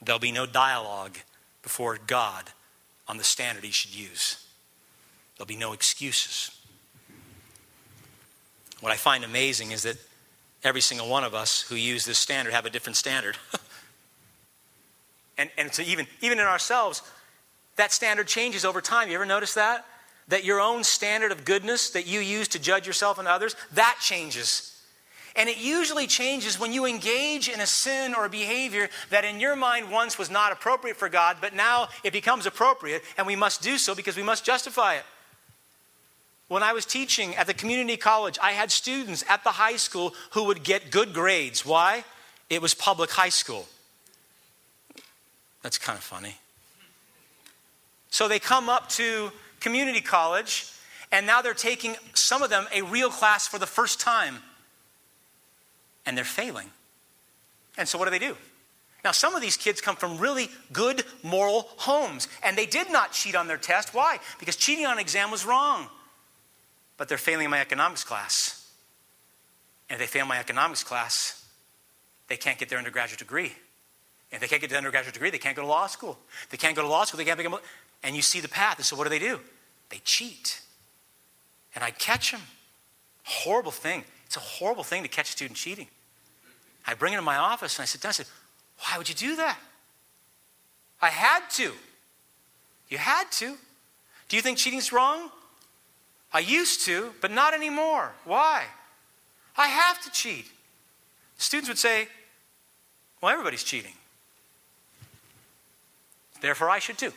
[0.01, 1.17] There'll be no dialogue
[1.61, 2.51] before God
[3.07, 4.45] on the standard he should use.
[5.37, 6.51] There'll be no excuses.
[8.81, 9.97] What I find amazing is that
[10.63, 13.37] every single one of us who use this standard have a different standard.
[15.37, 17.01] and and so even, even in ourselves,
[17.75, 19.09] that standard changes over time.
[19.09, 19.85] You ever notice that?
[20.29, 23.97] That your own standard of goodness that you use to judge yourself and others, that
[24.01, 24.69] changes.
[25.35, 29.39] And it usually changes when you engage in a sin or a behavior that in
[29.39, 33.35] your mind once was not appropriate for God, but now it becomes appropriate, and we
[33.35, 35.05] must do so because we must justify it.
[36.49, 40.13] When I was teaching at the community college, I had students at the high school
[40.31, 41.65] who would get good grades.
[41.65, 42.03] Why?
[42.49, 43.65] It was public high school.
[45.63, 46.35] That's kind of funny.
[48.11, 49.31] So they come up to
[49.63, 50.71] community college,
[51.11, 54.37] and now they're taking, some of them, a real class for the first time.
[56.05, 56.69] And they're failing.
[57.77, 58.37] And so what do they do?
[59.03, 63.11] Now, some of these kids come from really good moral homes, and they did not
[63.11, 63.93] cheat on their test.
[63.93, 64.19] Why?
[64.39, 65.89] Because cheating on an exam was wrong
[66.97, 68.71] but they're failing my economics class.
[69.89, 71.45] And if they fail my economics class,
[72.27, 73.51] they can't get their undergraduate degree.
[74.31, 76.17] And if they can't get their undergraduate degree, they can't go to law school.
[76.43, 77.59] If they can't go to law school, they can't become.
[78.03, 78.77] And you see the path.
[78.77, 79.39] And so what do they do?
[79.89, 80.61] They cheat.
[81.75, 82.41] And I catch them.
[83.23, 84.03] Horrible thing.
[84.25, 85.87] It's a horrible thing to catch a student cheating.
[86.85, 88.29] I bring it to my office and I sit down and I say,
[88.79, 89.57] Why would you do that?
[91.01, 91.71] I had to.
[92.89, 93.55] You had to.
[94.27, 95.29] Do you think cheating's wrong?
[96.33, 98.11] I used to, but not anymore.
[98.25, 98.65] Why?
[99.55, 100.47] I have to cheat.
[101.37, 102.07] Students would say,
[103.21, 103.93] Well, everybody's cheating.
[106.41, 107.13] Therefore, I should too.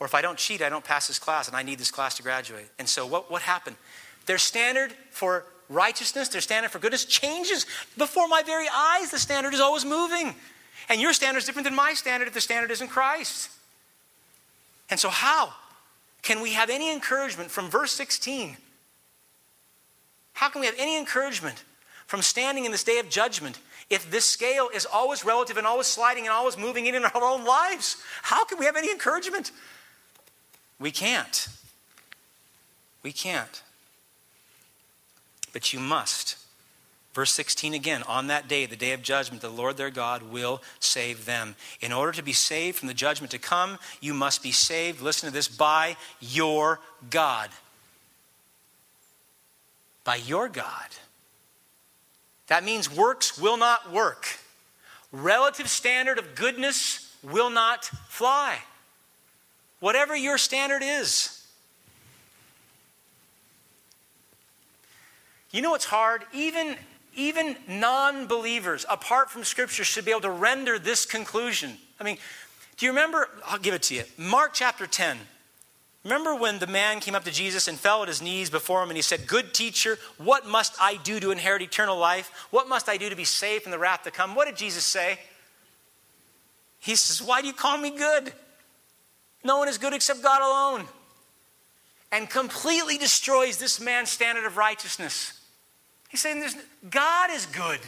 [0.00, 2.16] Or if I don't cheat, I don't pass this class, and I need this class
[2.16, 2.66] to graduate.
[2.78, 3.76] And so, what, what happened?
[4.26, 7.66] Their standard for righteousness, their standard for goodness changes.
[7.96, 10.34] Before my very eyes, the standard is always moving.
[10.88, 13.50] And your standard is different than my standard if the standard isn't Christ.
[14.90, 15.54] And so, how?
[16.24, 18.56] can we have any encouragement from verse 16?
[20.32, 21.62] How can we have any encouragement
[22.06, 25.86] from standing in this day of judgment if this scale is always relative and always
[25.86, 28.02] sliding and always moving in in our own lives?
[28.22, 29.52] How can we have any encouragement?
[30.78, 31.48] We can't.
[33.02, 33.62] We can't.
[35.52, 36.36] But you must.
[37.14, 40.60] Verse 16 again, on that day, the day of judgment, the Lord their God will
[40.80, 41.54] save them.
[41.80, 45.28] In order to be saved from the judgment to come, you must be saved, listen
[45.28, 47.50] to this, by your God.
[50.02, 50.88] By your God.
[52.48, 54.26] That means works will not work.
[55.12, 58.58] Relative standard of goodness will not fly.
[59.84, 61.46] Whatever your standard is.
[65.50, 66.22] You know what's hard?
[66.32, 66.76] Even
[67.14, 71.76] even non believers, apart from Scripture, should be able to render this conclusion.
[72.00, 72.16] I mean,
[72.78, 73.28] do you remember?
[73.44, 74.04] I'll give it to you.
[74.16, 75.18] Mark chapter 10.
[76.02, 78.88] Remember when the man came up to Jesus and fell at his knees before him
[78.88, 82.30] and he said, Good teacher, what must I do to inherit eternal life?
[82.50, 84.34] What must I do to be saved from the wrath to come?
[84.34, 85.18] What did Jesus say?
[86.78, 88.32] He says, Why do you call me good?
[89.44, 90.86] No one is good except God alone.
[92.10, 95.38] And completely destroys this man's standard of righteousness.
[96.08, 96.56] He's saying there's,
[96.88, 97.80] God is good.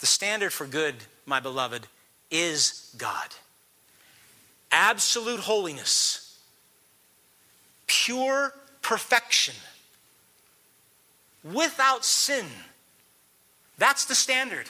[0.00, 0.94] The standard for good,
[1.24, 1.86] my beloved,
[2.30, 3.28] is God.
[4.72, 6.38] Absolute holiness,
[7.86, 8.52] pure
[8.82, 9.54] perfection,
[11.44, 12.46] without sin.
[13.78, 14.68] That's the standard.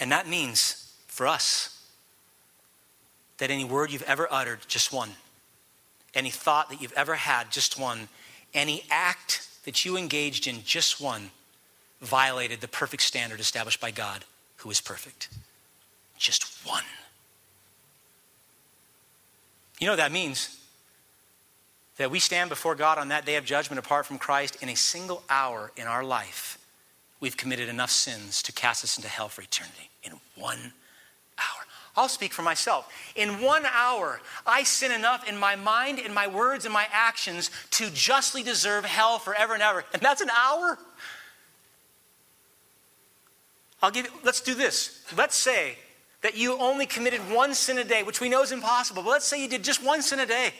[0.00, 0.87] And that means
[1.18, 1.82] for us
[3.38, 5.10] that any word you've ever uttered, just one,
[6.14, 8.08] any thought that you've ever had, just one,
[8.54, 11.30] any act that you engaged in, just one,
[12.00, 14.24] violated the perfect standard established by God,
[14.58, 15.28] who is perfect.
[16.18, 16.84] Just one.
[19.80, 20.56] You know what that means?
[21.96, 24.76] That we stand before God on that day of judgment apart from Christ in a
[24.76, 26.58] single hour in our life.
[27.18, 30.72] we've committed enough sins to cast us into hell for eternity in one.
[31.98, 32.88] I'll speak for myself.
[33.16, 37.50] In one hour, I sin enough in my mind, in my words, in my actions
[37.72, 39.84] to justly deserve hell forever and ever.
[39.92, 40.78] And that's an hour?
[43.82, 45.04] I'll give you, let's do this.
[45.16, 45.76] Let's say
[46.22, 49.26] that you only committed one sin a day, which we know is impossible, but let's
[49.26, 50.52] say you did just one sin a day.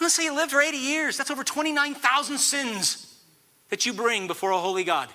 [0.00, 1.18] Let's say you lived for 80 years.
[1.18, 3.22] That's over 29,000 sins
[3.68, 5.10] that you bring before a holy God.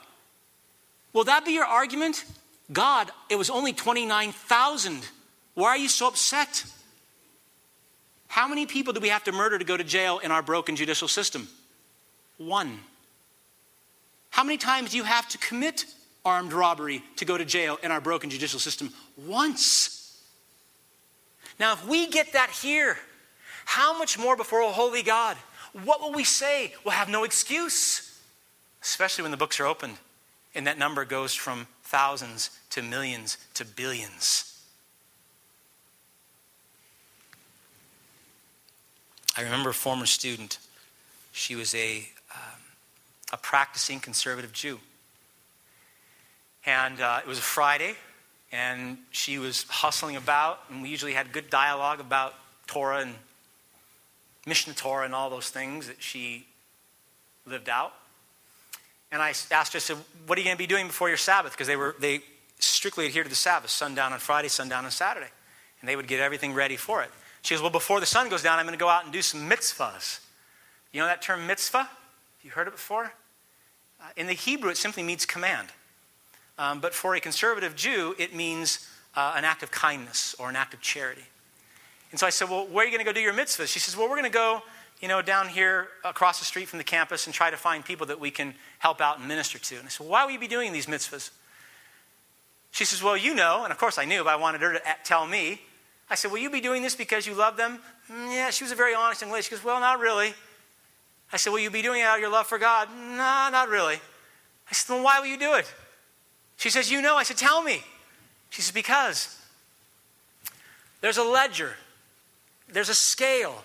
[1.11, 2.23] Will that be your argument?
[2.71, 5.05] God, it was only 29,000.
[5.53, 6.63] Why are you so upset?
[8.27, 10.75] How many people do we have to murder to go to jail in our broken
[10.75, 11.47] judicial system?
[12.37, 12.79] One.
[14.29, 15.85] How many times do you have to commit
[16.23, 18.91] armed robbery to go to jail in our broken judicial system?
[19.27, 20.21] Once.
[21.59, 22.97] Now, if we get that here,
[23.65, 25.35] how much more before a holy God?
[25.83, 26.73] What will we say?
[26.85, 28.17] We'll have no excuse,
[28.81, 29.97] especially when the books are opened
[30.55, 34.63] and that number goes from thousands to millions to billions.
[39.37, 40.57] I remember a former student.
[41.33, 42.61] She was a, um,
[43.33, 44.79] a practicing conservative Jew.
[46.65, 47.95] And uh, it was a Friday,
[48.53, 52.35] and she was hustling about, and we usually had good dialogue about
[52.67, 53.15] Torah and
[54.45, 56.45] Mishnah Torah and all those things that she
[57.45, 57.93] lived out.
[59.11, 61.17] And I asked her, I said, What are you going to be doing before your
[61.17, 61.51] Sabbath?
[61.51, 62.21] Because they, were, they
[62.59, 65.29] strictly adhere to the Sabbath, sundown on Friday, sundown on Saturday.
[65.81, 67.09] And they would get everything ready for it.
[67.41, 69.21] She goes, Well, before the sun goes down, I'm going to go out and do
[69.21, 70.19] some mitzvahs.
[70.91, 71.83] You know that term mitzvah?
[71.83, 71.89] Have
[72.43, 73.13] you heard it before?
[74.01, 75.69] Uh, in the Hebrew, it simply means command.
[76.57, 80.55] Um, but for a conservative Jew, it means uh, an act of kindness or an
[80.55, 81.23] act of charity.
[82.11, 83.67] And so I said, Well, where are you going to go do your mitzvahs?
[83.67, 84.61] She says, Well, we're going to go
[85.01, 88.07] you know, down here across the street from the campus and try to find people
[88.07, 89.75] that we can help out and minister to.
[89.75, 91.31] And I said, Why will you be doing these mitzvahs?
[92.71, 93.63] She says, Well, you know.
[93.63, 95.59] And of course I knew, but I wanted her to tell me.
[96.09, 97.79] I said, Will you be doing this because you love them?
[98.11, 99.43] Mm, yeah, she was a very honest young lady.
[99.43, 100.35] She goes, Well, not really.
[101.33, 102.87] I said, Will you be doing it out of your love for God?
[102.95, 103.95] No, not really.
[104.69, 105.73] I said, Well, why will you do it?
[106.57, 107.15] She says, You know.
[107.15, 107.81] I said, Tell me.
[108.51, 109.35] She says, Because
[111.01, 111.73] there's a ledger,
[112.71, 113.63] there's a scale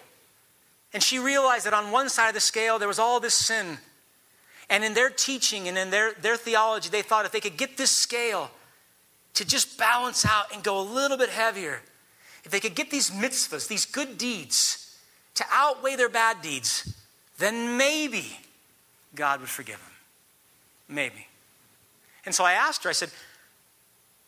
[0.97, 3.77] and she realized that on one side of the scale, there was all this sin.
[4.71, 7.77] And in their teaching and in their, their theology, they thought if they could get
[7.77, 8.51] this scale
[9.35, 11.83] to just balance out and go a little bit heavier,
[12.45, 14.99] if they could get these mitzvahs, these good deeds,
[15.35, 16.97] to outweigh their bad deeds,
[17.37, 18.39] then maybe
[19.15, 20.97] God would forgive them.
[20.97, 21.27] Maybe.
[22.25, 23.11] And so I asked her, I said,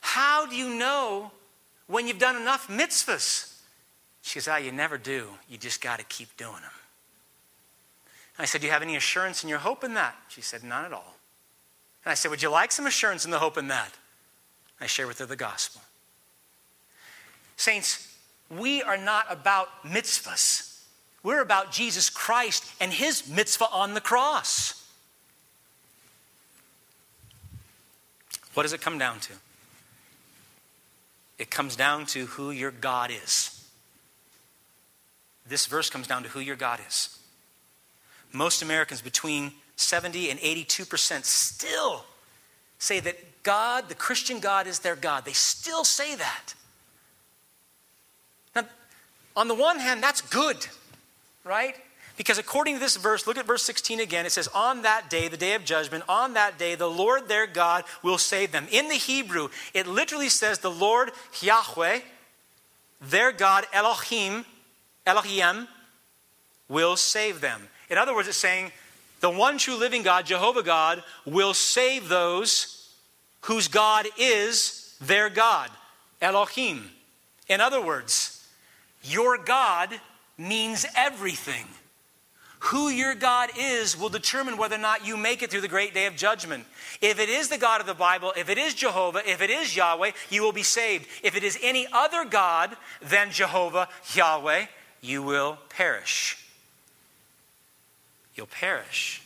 [0.01, 1.31] How do you know
[1.87, 3.58] when you've done enough mitzvahs?
[4.23, 5.29] She goes, Ah, oh, you never do.
[5.49, 6.71] You just got to keep doing them.
[8.39, 10.17] I said, Do you have any assurance in your hope in that?
[10.29, 11.17] She said, None at all.
[12.05, 13.93] And I said, Would you like some assurance in the hope in that?
[14.81, 15.83] I share with her the gospel.
[17.57, 18.17] Saints,
[18.57, 20.81] we are not about mitzvahs.
[21.25, 24.87] We're about Jesus Christ and his mitzvah on the cross.
[28.55, 29.33] What does it come down to?
[31.39, 33.58] It comes down to who your God is
[35.49, 37.19] this verse comes down to who your God is.
[38.33, 42.05] Most Americans, between 70 and 82%, still
[42.79, 45.25] say that God, the Christian God, is their God.
[45.25, 46.55] They still say that.
[48.55, 48.65] Now,
[49.37, 50.67] on the one hand, that's good,
[51.45, 51.75] right?
[52.19, 54.27] Because according to this verse, look at verse 16 again.
[54.27, 57.47] It says, On that day, the day of judgment, on that day, the Lord their
[57.47, 58.67] God will save them.
[58.73, 62.01] In the Hebrew, it literally says, The Lord Yahweh,
[63.01, 64.45] their God, Elohim,
[65.09, 65.67] Elohim,
[66.69, 67.69] will save them.
[67.91, 68.73] In other words, it's saying
[69.21, 72.91] the one true living God, Jehovah God, will save those
[73.43, 75.71] whose God is their God,
[76.21, 76.91] Elohim.
[77.49, 78.47] In other words,
[79.03, 79.99] your God
[80.37, 81.67] means everything.
[82.61, 85.95] Who your God is will determine whether or not you make it through the great
[85.95, 86.65] day of judgment.
[87.01, 89.77] If it is the God of the Bible, if it is Jehovah, if it is
[89.77, 91.07] Yahweh, you will be saved.
[91.23, 94.67] If it is any other God than Jehovah, Yahweh,
[95.01, 96.37] you will perish.
[98.35, 99.23] You'll perish.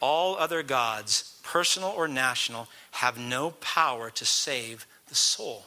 [0.00, 5.64] All other gods, personal or national, have no power to save the soul.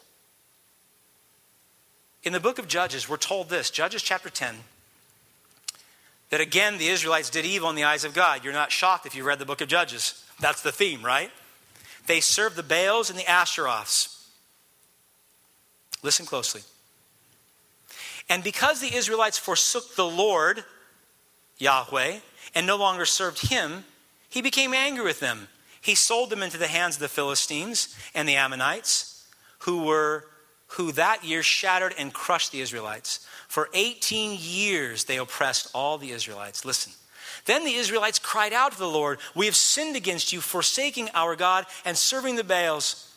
[2.23, 4.55] In the book of Judges, we're told this Judges chapter 10
[6.29, 8.43] that again the Israelites did evil in the eyes of God.
[8.43, 10.23] You're not shocked if you read the book of Judges.
[10.39, 11.29] That's the theme, right?
[12.07, 14.25] They served the Baals and the Asheroths.
[16.01, 16.61] Listen closely.
[18.30, 20.63] And because the Israelites forsook the Lord,
[21.57, 22.19] Yahweh,
[22.55, 23.86] and no longer served him,
[24.30, 25.47] he became angry with them.
[25.82, 29.28] He sold them into the hands of the Philistines and the Ammonites,
[29.59, 30.26] who were
[30.67, 33.28] who that year shattered and crushed the Israelites.
[33.47, 36.65] For 18 years they oppressed all the Israelites.
[36.65, 36.93] Listen.
[37.45, 41.36] Then the Israelites cried out to the Lord, We have sinned against you, forsaking our
[41.36, 43.12] God and serving the Baals.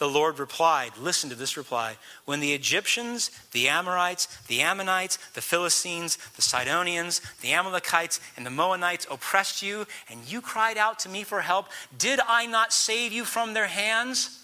[0.00, 1.98] The Lord replied, Listen to this reply.
[2.24, 8.50] When the Egyptians, the Amorites, the Ammonites, the Philistines, the Sidonians, the Amalekites, and the
[8.50, 11.66] Moabites oppressed you, and you cried out to me for help,
[11.98, 14.42] did I not save you from their hands?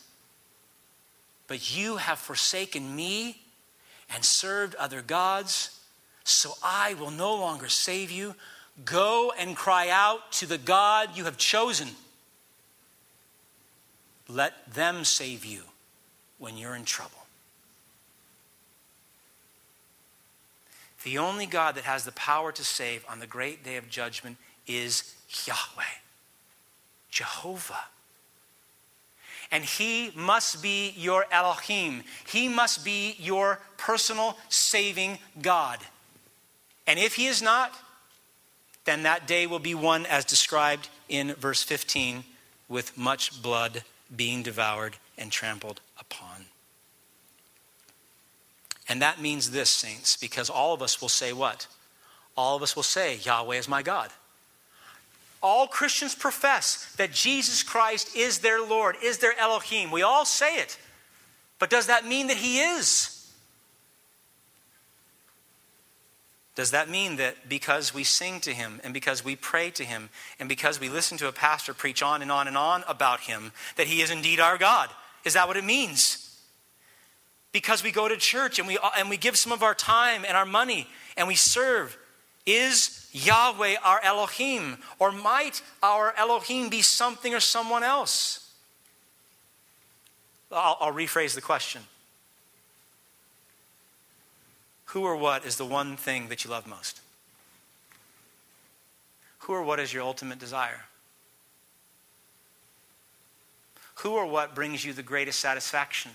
[1.49, 3.41] But you have forsaken me
[4.15, 5.81] and served other gods,
[6.23, 8.35] so I will no longer save you.
[8.85, 11.89] Go and cry out to the God you have chosen.
[14.29, 15.63] Let them save you
[16.39, 17.27] when you're in trouble.
[21.05, 24.39] The only God that has the power to save on the great day of judgment
[24.67, 25.15] is
[25.47, 25.85] Yahweh,
[27.11, 27.85] Jehovah.
[29.53, 32.03] And he must be your Elohim.
[32.27, 35.79] He must be your personal saving God.
[36.89, 37.73] And if he is not,
[38.85, 42.25] then that day will be one as described in verse 15
[42.69, 43.85] with much blood
[44.15, 46.47] being devoured and trampled upon.
[48.89, 51.67] And that means this, saints, because all of us will say what?
[52.37, 54.11] All of us will say, Yahweh is my God.
[55.43, 59.91] All Christians profess that Jesus Christ is their Lord, is their Elohim.
[59.91, 60.79] We all say it.
[61.59, 63.16] But does that mean that He is?
[66.57, 70.09] Does that mean that because we sing to him and because we pray to him
[70.41, 73.53] and because we listen to a pastor preach on and on and on about him,
[73.77, 74.89] that he is indeed our God?
[75.25, 76.23] Is that what it means?
[77.53, 80.35] Because we go to church and we, and we give some of our time and
[80.35, 80.89] our money
[81.19, 81.97] and we serve,
[82.47, 84.79] is Yahweh our Elohim?
[84.99, 88.51] Or might our Elohim be something or someone else?
[90.51, 91.83] I'll, I'll rephrase the question
[94.97, 97.03] who or what is the one thing that you love most?
[99.41, 100.87] Who or what is your ultimate desire?
[103.97, 106.13] Who or what brings you the greatest satisfaction?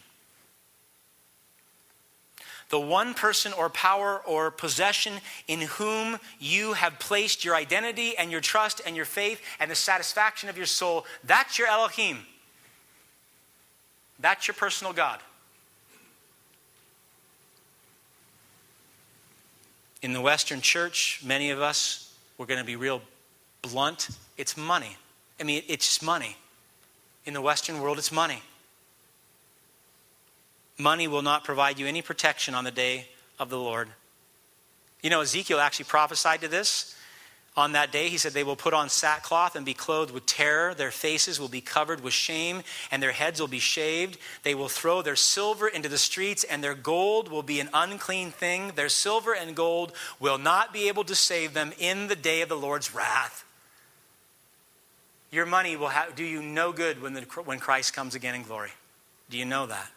[2.71, 5.13] The one person or power or possession
[5.47, 9.75] in whom you have placed your identity and your trust and your faith and the
[9.75, 12.17] satisfaction of your soul, that's your Elohim.
[14.19, 15.19] That's your personal God.
[20.01, 23.01] In the Western church, many of us, we're going to be real
[23.61, 24.09] blunt.
[24.37, 24.97] It's money.
[25.39, 26.37] I mean, it's money.
[27.25, 28.41] In the Western world, it's money.
[30.77, 33.89] Money will not provide you any protection on the day of the Lord.
[35.03, 36.95] You know, Ezekiel actually prophesied to this.
[37.57, 40.73] On that day, he said, They will put on sackcloth and be clothed with terror.
[40.73, 44.17] Their faces will be covered with shame, and their heads will be shaved.
[44.43, 48.31] They will throw their silver into the streets, and their gold will be an unclean
[48.31, 48.71] thing.
[48.75, 52.47] Their silver and gold will not be able to save them in the day of
[52.47, 53.43] the Lord's wrath.
[55.29, 58.71] Your money will do you no good when, the, when Christ comes again in glory.
[59.29, 59.91] Do you know that?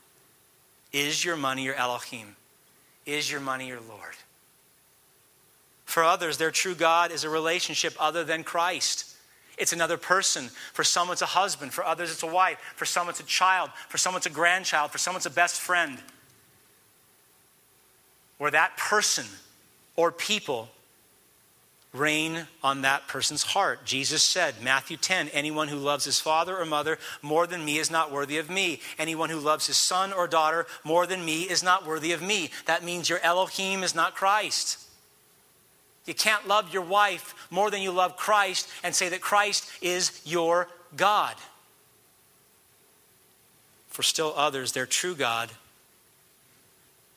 [0.92, 2.34] Is your money your Elohim?
[3.06, 4.14] Is your money your Lord?
[5.84, 9.14] For others, their true God is a relationship other than Christ.
[9.56, 10.50] It's another person.
[10.72, 11.72] For some, it's a husband.
[11.72, 12.58] For others, it's a wife.
[12.76, 13.70] For some, it's a child.
[13.88, 14.90] For some, it's a grandchild.
[14.90, 15.98] For some, it's a best friend.
[18.38, 19.26] Where that person
[19.96, 20.68] or people
[21.92, 23.84] reign on that person's heart.
[23.84, 27.90] Jesus said, Matthew 10, anyone who loves his father or mother more than me is
[27.90, 28.80] not worthy of me.
[28.98, 32.50] Anyone who loves his son or daughter more than me is not worthy of me.
[32.66, 34.83] That means your Elohim is not Christ.
[36.06, 40.20] You can't love your wife more than you love Christ and say that Christ is
[40.24, 41.34] your God.
[43.88, 45.50] For still others, their true God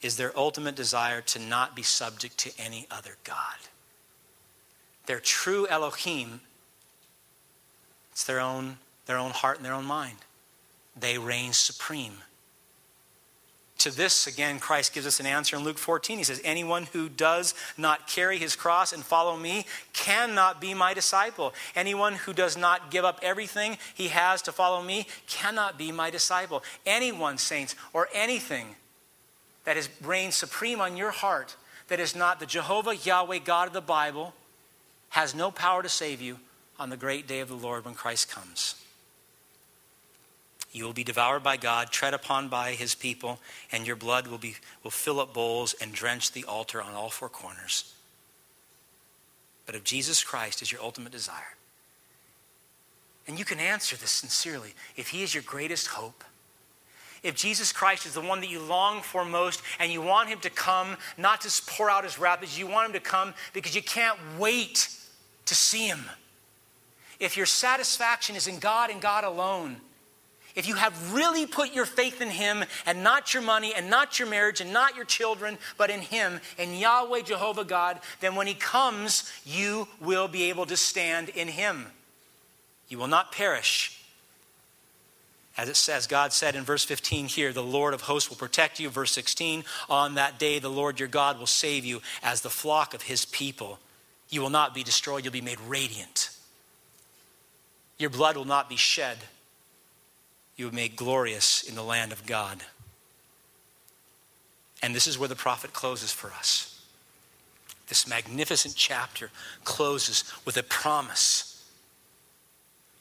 [0.02, 3.58] is their ultimate desire to not be subject to any other God.
[5.08, 6.42] Their true Elohim,
[8.12, 10.18] it's their own, their own heart and their own mind.
[11.00, 12.20] They reign supreme
[13.80, 16.18] to this, again, Christ gives us an answer in Luke 14.
[16.18, 20.94] He says, Anyone who does not carry his cross and follow me cannot be my
[20.94, 21.54] disciple.
[21.76, 26.10] Anyone who does not give up everything he has to follow me cannot be my
[26.10, 26.64] disciple.
[26.86, 28.76] Anyone, saints, or anything
[29.66, 31.56] that has reigned supreme on your heart
[31.88, 34.34] that is not the Jehovah Yahweh God of the Bible
[35.10, 36.40] has no power to save you
[36.80, 38.76] on the great day of the Lord when Christ comes.
[40.72, 43.40] You will be devoured by God, tread upon by his people,
[43.72, 47.10] and your blood will, be, will fill up bowls and drench the altar on all
[47.10, 47.94] four corners.
[49.66, 51.56] But if Jesus Christ is your ultimate desire,
[53.28, 54.74] And you can answer this sincerely.
[54.96, 56.24] If He is your greatest hope,
[57.24, 60.40] if Jesus Christ is the one that you long for most and you want Him
[60.40, 63.76] to come, not to pour out His wrath, but you want Him to come because
[63.76, 64.90] you can't wait
[65.46, 66.06] to see Him.
[67.20, 69.78] If your satisfaction is in God and God alone,
[70.58, 74.18] if you have really put your faith in Him and not your money and not
[74.18, 78.48] your marriage and not your children, but in Him and Yahweh Jehovah God, then when
[78.48, 81.86] He comes, you will be able to stand in Him.
[82.90, 84.02] You will not perish.
[85.58, 88.80] As it says, God said in verse 15 here, the Lord of hosts will protect
[88.80, 88.90] you.
[88.90, 92.96] Verse 16, on that day the Lord your God will save you as the flock
[92.96, 93.78] of his people.
[94.30, 96.32] You will not be destroyed, you'll be made radiant.
[98.00, 99.18] Your blood will not be shed.
[100.58, 102.64] You be made glorious in the land of God.
[104.84, 106.74] And this is where the prophet closes for us.
[107.88, 109.32] This magnificent chapter
[109.64, 111.66] closes with a promise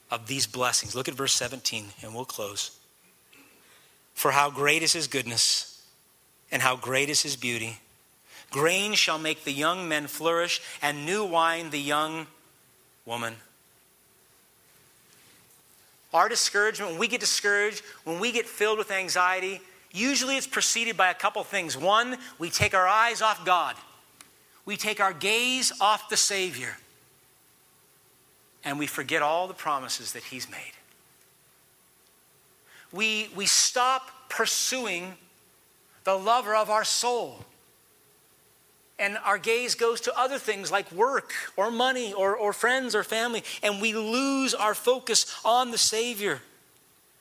[0.09, 0.95] of these blessings.
[0.95, 2.77] Look at verse 17, and we'll close.
[4.13, 5.85] For how great is his goodness,
[6.51, 7.79] and how great is his beauty.
[8.49, 12.27] Grain shall make the young men flourish, and new wine the young
[13.05, 13.35] woman.
[16.13, 20.95] Our discouragement, when we get discouraged, when we get filled with anxiety, usually it's preceded
[20.95, 21.77] by a couple things.
[21.77, 23.75] One, we take our eyes off God,
[24.65, 26.77] we take our gaze off the Savior,
[28.63, 30.73] and we forget all the promises that He's made.
[32.91, 35.15] We, we stop pursuing
[36.05, 37.45] the lover of our soul
[38.99, 43.03] and our gaze goes to other things like work or money or, or friends or
[43.03, 46.41] family, and we lose our focus on the Savior.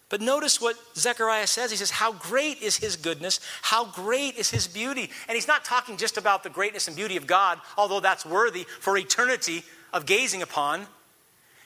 [0.08, 1.70] But notice what Zechariah says.
[1.70, 5.10] He says, How great is his goodness, how great is his beauty.
[5.28, 8.64] And he's not talking just about the greatness and beauty of God, although that's worthy
[8.64, 10.86] for eternity of gazing upon.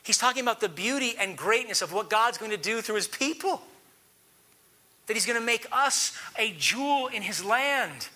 [0.03, 3.09] He's talking about the beauty and greatness of what God's going to do through his
[3.09, 3.61] people.
[5.07, 8.09] That he's going to make us a jewel in his land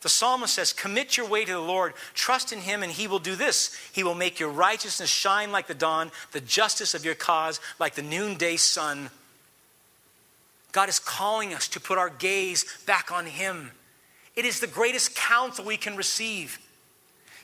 [0.00, 3.18] the psalmist says, Commit your way to the Lord, trust in him, and he will
[3.18, 3.76] do this.
[3.92, 7.94] He will make your righteousness shine like the dawn, the justice of your cause like
[7.94, 9.10] the noonday sun.
[10.72, 13.72] God is calling us to put our gaze back on him.
[14.36, 16.60] It is the greatest counsel we can receive.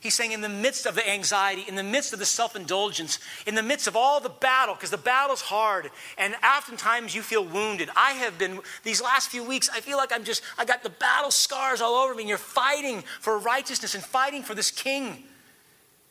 [0.04, 3.18] He's saying, in the midst of the anxiety, in the midst of the self indulgence,
[3.46, 7.42] in the midst of all the battle, because the battle's hard, and oftentimes you feel
[7.42, 7.88] wounded.
[7.96, 10.90] I have been, these last few weeks, I feel like I'm just, I got the
[10.90, 15.24] battle scars all over me, and you're fighting for righteousness and fighting for this king.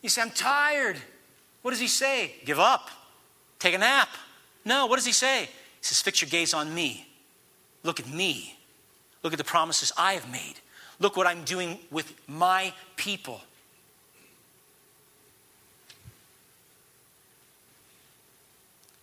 [0.01, 0.97] You say, I'm tired.
[1.61, 2.33] What does he say?
[2.45, 2.89] Give up.
[3.59, 4.09] Take a nap.
[4.65, 5.41] No, what does he say?
[5.43, 5.49] He
[5.81, 7.05] says, Fix your gaze on me.
[7.83, 8.57] Look at me.
[9.21, 10.55] Look at the promises I have made.
[10.99, 13.39] Look what I'm doing with my people.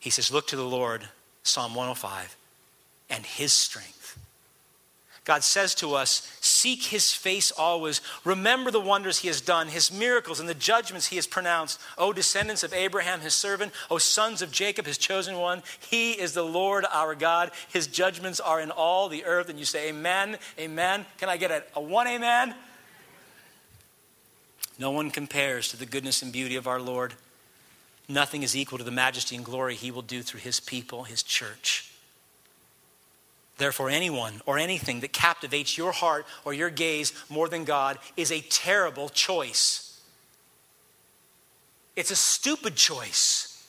[0.01, 1.09] He says, Look to the Lord,
[1.45, 2.37] Psalm 105,
[3.11, 4.19] and his strength.
[5.25, 8.01] God says to us, Seek his face always.
[8.25, 11.79] Remember the wonders he has done, his miracles, and the judgments he has pronounced.
[11.99, 15.63] O descendants of Abraham, his servant, O sons of Jacob, his chosen one.
[15.79, 17.51] He is the Lord our God.
[17.69, 19.51] His judgments are in all the earth.
[19.51, 21.05] And you say, Amen, Amen.
[21.19, 22.55] Can I get a, a one amen?
[24.79, 27.13] No one compares to the goodness and beauty of our Lord.
[28.11, 31.23] Nothing is equal to the majesty and glory he will do through his people, his
[31.23, 31.93] church.
[33.57, 38.33] Therefore, anyone or anything that captivates your heart or your gaze more than God is
[38.33, 40.01] a terrible choice.
[41.95, 43.65] It's a stupid choice.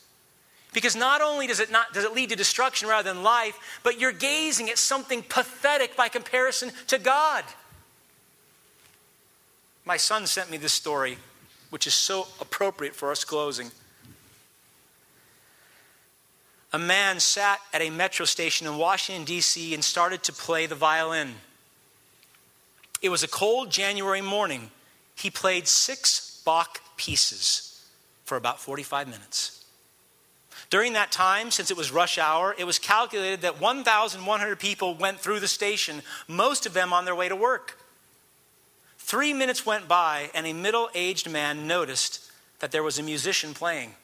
[0.74, 4.00] Because not only does it, not, does it lead to destruction rather than life, but
[4.00, 7.44] you're gazing at something pathetic by comparison to God.
[9.86, 11.20] My son sent me this story,
[11.70, 13.70] which is so appropriate for us closing
[16.74, 20.76] a man sat at a metro station in Washington, D.C., and started to play the
[20.76, 21.36] violin.
[23.02, 24.72] It was a cold January morning.
[25.16, 27.86] He played six Bach pieces
[28.24, 29.66] for about 45 minutes.
[30.70, 35.20] During that time, since it was rush hour, it was calculated that 1,100 people went
[35.20, 37.78] through the station, most of them on their way to work.
[38.98, 43.54] Three minutes went by, and a middle aged man noticed that there was a musician
[43.54, 43.96] playing.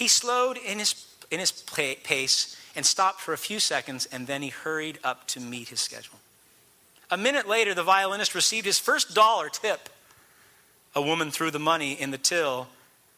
[0.00, 0.94] He slowed in his,
[1.30, 5.40] in his pace and stopped for a few seconds, and then he hurried up to
[5.40, 6.18] meet his schedule.
[7.10, 9.90] A minute later, the violinist received his first dollar tip.
[10.94, 12.68] A woman threw the money in the till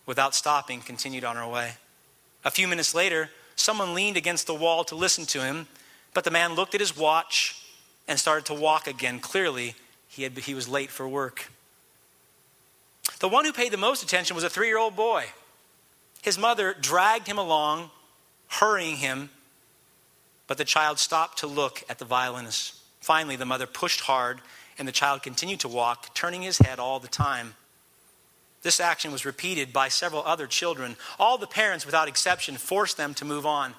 [0.06, 1.74] without stopping, continued on her way.
[2.44, 5.68] A few minutes later, someone leaned against the wall to listen to him,
[6.14, 7.64] but the man looked at his watch
[8.08, 9.20] and started to walk again.
[9.20, 9.76] Clearly,
[10.08, 11.48] he, had, he was late for work.
[13.20, 15.26] The one who paid the most attention was a three year old boy.
[16.22, 17.90] His mother dragged him along,
[18.48, 19.28] hurrying him,
[20.46, 22.76] but the child stopped to look at the violinist.
[23.00, 24.40] Finally, the mother pushed hard,
[24.78, 27.54] and the child continued to walk, turning his head all the time.
[28.62, 30.96] This action was repeated by several other children.
[31.18, 33.74] All the parents, without exception, forced them to move on.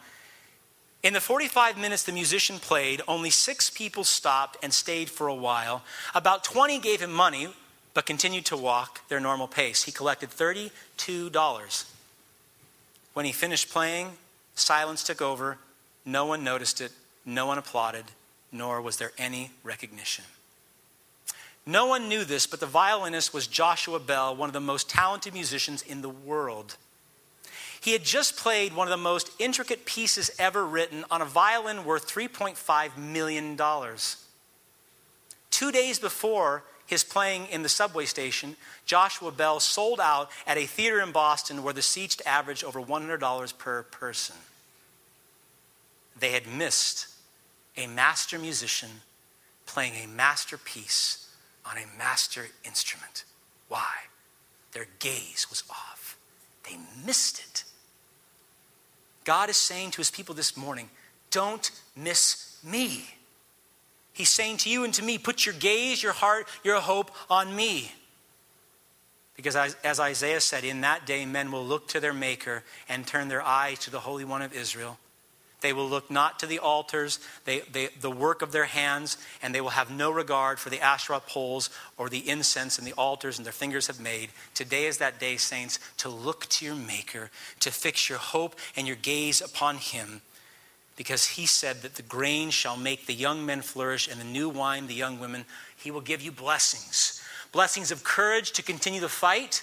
[1.02, 5.36] In the 45 minutes the musician played, only six people stopped and stayed for a
[5.36, 5.84] while.
[6.14, 7.48] About 20 gave him money,
[7.94, 9.84] but continued to walk their normal pace.
[9.84, 11.93] He collected $32.
[13.14, 14.12] When he finished playing,
[14.56, 15.58] silence took over.
[16.06, 16.92] No one noticed it,
[17.26, 18.06] no one applauded,
[18.52, 20.26] nor was there any recognition.
[21.66, 25.34] No one knew this, but the violinist was Joshua Bell, one of the most talented
[25.34, 26.76] musicians in the world.
[27.80, 31.86] He had just played one of the most intricate pieces ever written on a violin
[31.86, 33.58] worth $3.5 million.
[35.50, 36.64] Two days before
[36.94, 41.64] his playing in the subway station, Joshua Bell sold out at a theater in Boston
[41.64, 44.36] where the seats averaged over $100 per person.
[46.18, 47.08] They had missed
[47.76, 48.90] a master musician
[49.66, 51.30] playing a masterpiece
[51.66, 53.26] on a master instrument.
[53.68, 53.92] Why?
[54.74, 56.18] Their gaze was off.
[56.70, 57.64] They missed it.
[59.24, 60.90] God is saying to his people this morning,
[61.32, 63.06] don't miss me.
[64.14, 67.56] He's saying to you and to me, put your gaze, your heart, your hope on
[67.56, 67.92] me.
[69.36, 73.28] Because as Isaiah said, in that day men will look to their Maker and turn
[73.28, 75.00] their eyes to the Holy One of Israel.
[75.62, 79.56] They will look not to the altars, they, they, the work of their hands, and
[79.56, 83.38] they will have no regard for the Asherah poles or the incense and the altars
[83.38, 84.30] and their fingers have made.
[84.54, 88.86] Today is that day, saints, to look to your Maker, to fix your hope and
[88.86, 90.22] your gaze upon Him.
[90.96, 94.48] Because he said that the grain shall make the young men flourish and the new
[94.48, 95.46] wine the young women.
[95.76, 97.20] He will give you blessings
[97.52, 99.62] blessings of courage to continue the fight,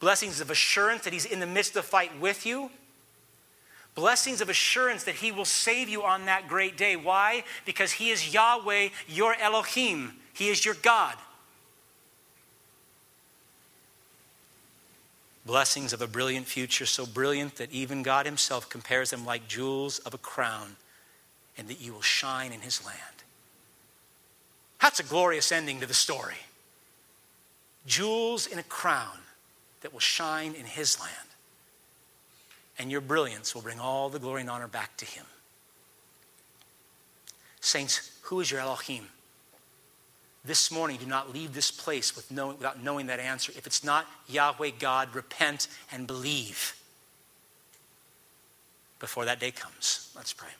[0.00, 2.70] blessings of assurance that He's in the midst of the fight with you
[3.96, 6.94] blessings of assurance that He will save you on that great day.
[6.94, 7.42] Why?
[7.64, 11.16] Because He is Yahweh, your Elohim, He is your God.
[15.46, 20.00] Blessings of a brilliant future, so brilliant that even God Himself compares them like jewels
[20.00, 20.76] of a crown,
[21.56, 22.98] and that you will shine in His land.
[24.82, 26.34] That's a glorious ending to the story.
[27.86, 29.18] Jewels in a crown
[29.80, 31.26] that will shine in His land
[32.78, 35.24] and your brilliance will bring all the glory and honor back to Him.
[37.60, 39.08] Saints, who is your Elohim?
[40.46, 43.52] This morning, do not leave this place with knowing, without knowing that answer.
[43.56, 46.76] If it's not Yahweh God, repent and believe
[49.00, 50.12] before that day comes.
[50.14, 50.50] Let's pray.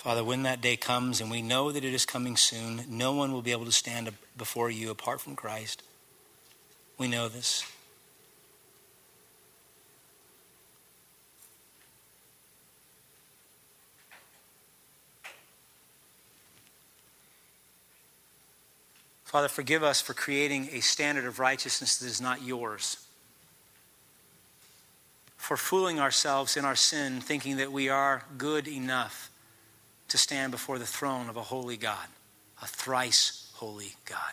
[0.00, 3.34] Father, when that day comes, and we know that it is coming soon, no one
[3.34, 5.82] will be able to stand before you apart from Christ.
[6.96, 7.66] We know this.
[19.24, 23.06] Father, forgive us for creating a standard of righteousness that is not yours.
[25.36, 29.29] For fooling ourselves in our sin, thinking that we are good enough
[30.10, 32.06] to stand before the throne of a holy God,
[32.62, 34.32] a thrice holy God.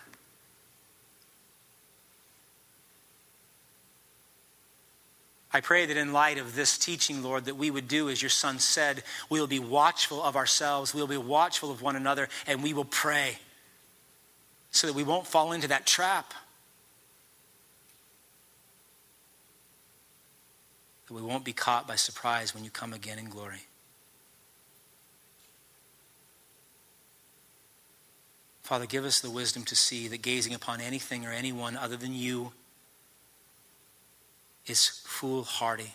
[5.54, 8.30] I pray that in light of this teaching, Lord, that we would do as your
[8.30, 9.04] Son said.
[9.30, 12.74] We will be watchful of ourselves, we will be watchful of one another, and we
[12.74, 13.38] will pray
[14.72, 16.34] so that we won't fall into that trap.
[21.08, 23.62] That we won't be caught by surprise when you come again in glory.
[28.68, 32.14] Father, give us the wisdom to see that gazing upon anything or anyone other than
[32.14, 32.52] you
[34.66, 35.94] is foolhardy.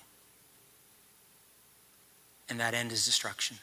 [2.48, 3.58] And that end is destruction.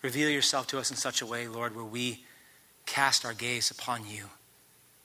[0.00, 2.24] Reveal yourself to us in such a way, Lord, where we
[2.86, 4.30] cast our gaze upon you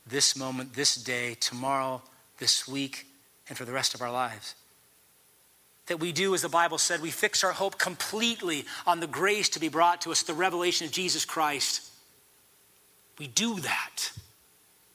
[0.07, 2.03] this moment, this day, tomorrow,
[2.37, 3.05] this week,
[3.49, 4.55] and for the rest of our lives
[5.87, 9.49] that we do, as the Bible said, we fix our hope completely on the grace
[9.49, 11.89] to be brought to us, the revelation of Jesus Christ.
[13.19, 14.11] We do that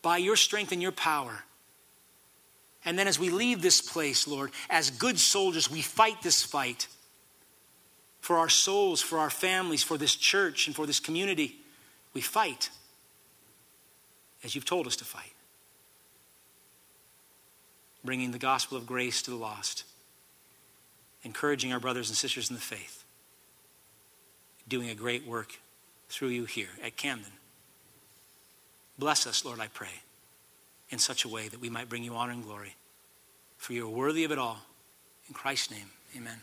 [0.03, 1.45] by your strength and your power.
[2.85, 6.89] And then as we leave this place, Lord, as good soldiers, we fight this fight
[8.21, 11.57] for our souls, for our families, for this church, and for this community.
[12.15, 12.71] We fight
[14.43, 15.33] as you've told us to fight.
[18.05, 19.85] bringing the gospel of grace to the lost,
[21.23, 23.05] encouraging our brothers and sisters in the faith,
[24.69, 25.59] doing a great work
[26.09, 27.33] through you here at Camden.
[28.99, 30.03] Bless us, Lord, I pray,
[30.91, 32.75] in such a way that we might bring you honor and glory.
[33.57, 34.59] For you are worthy of it all.
[35.29, 36.41] In Christ's name, amen.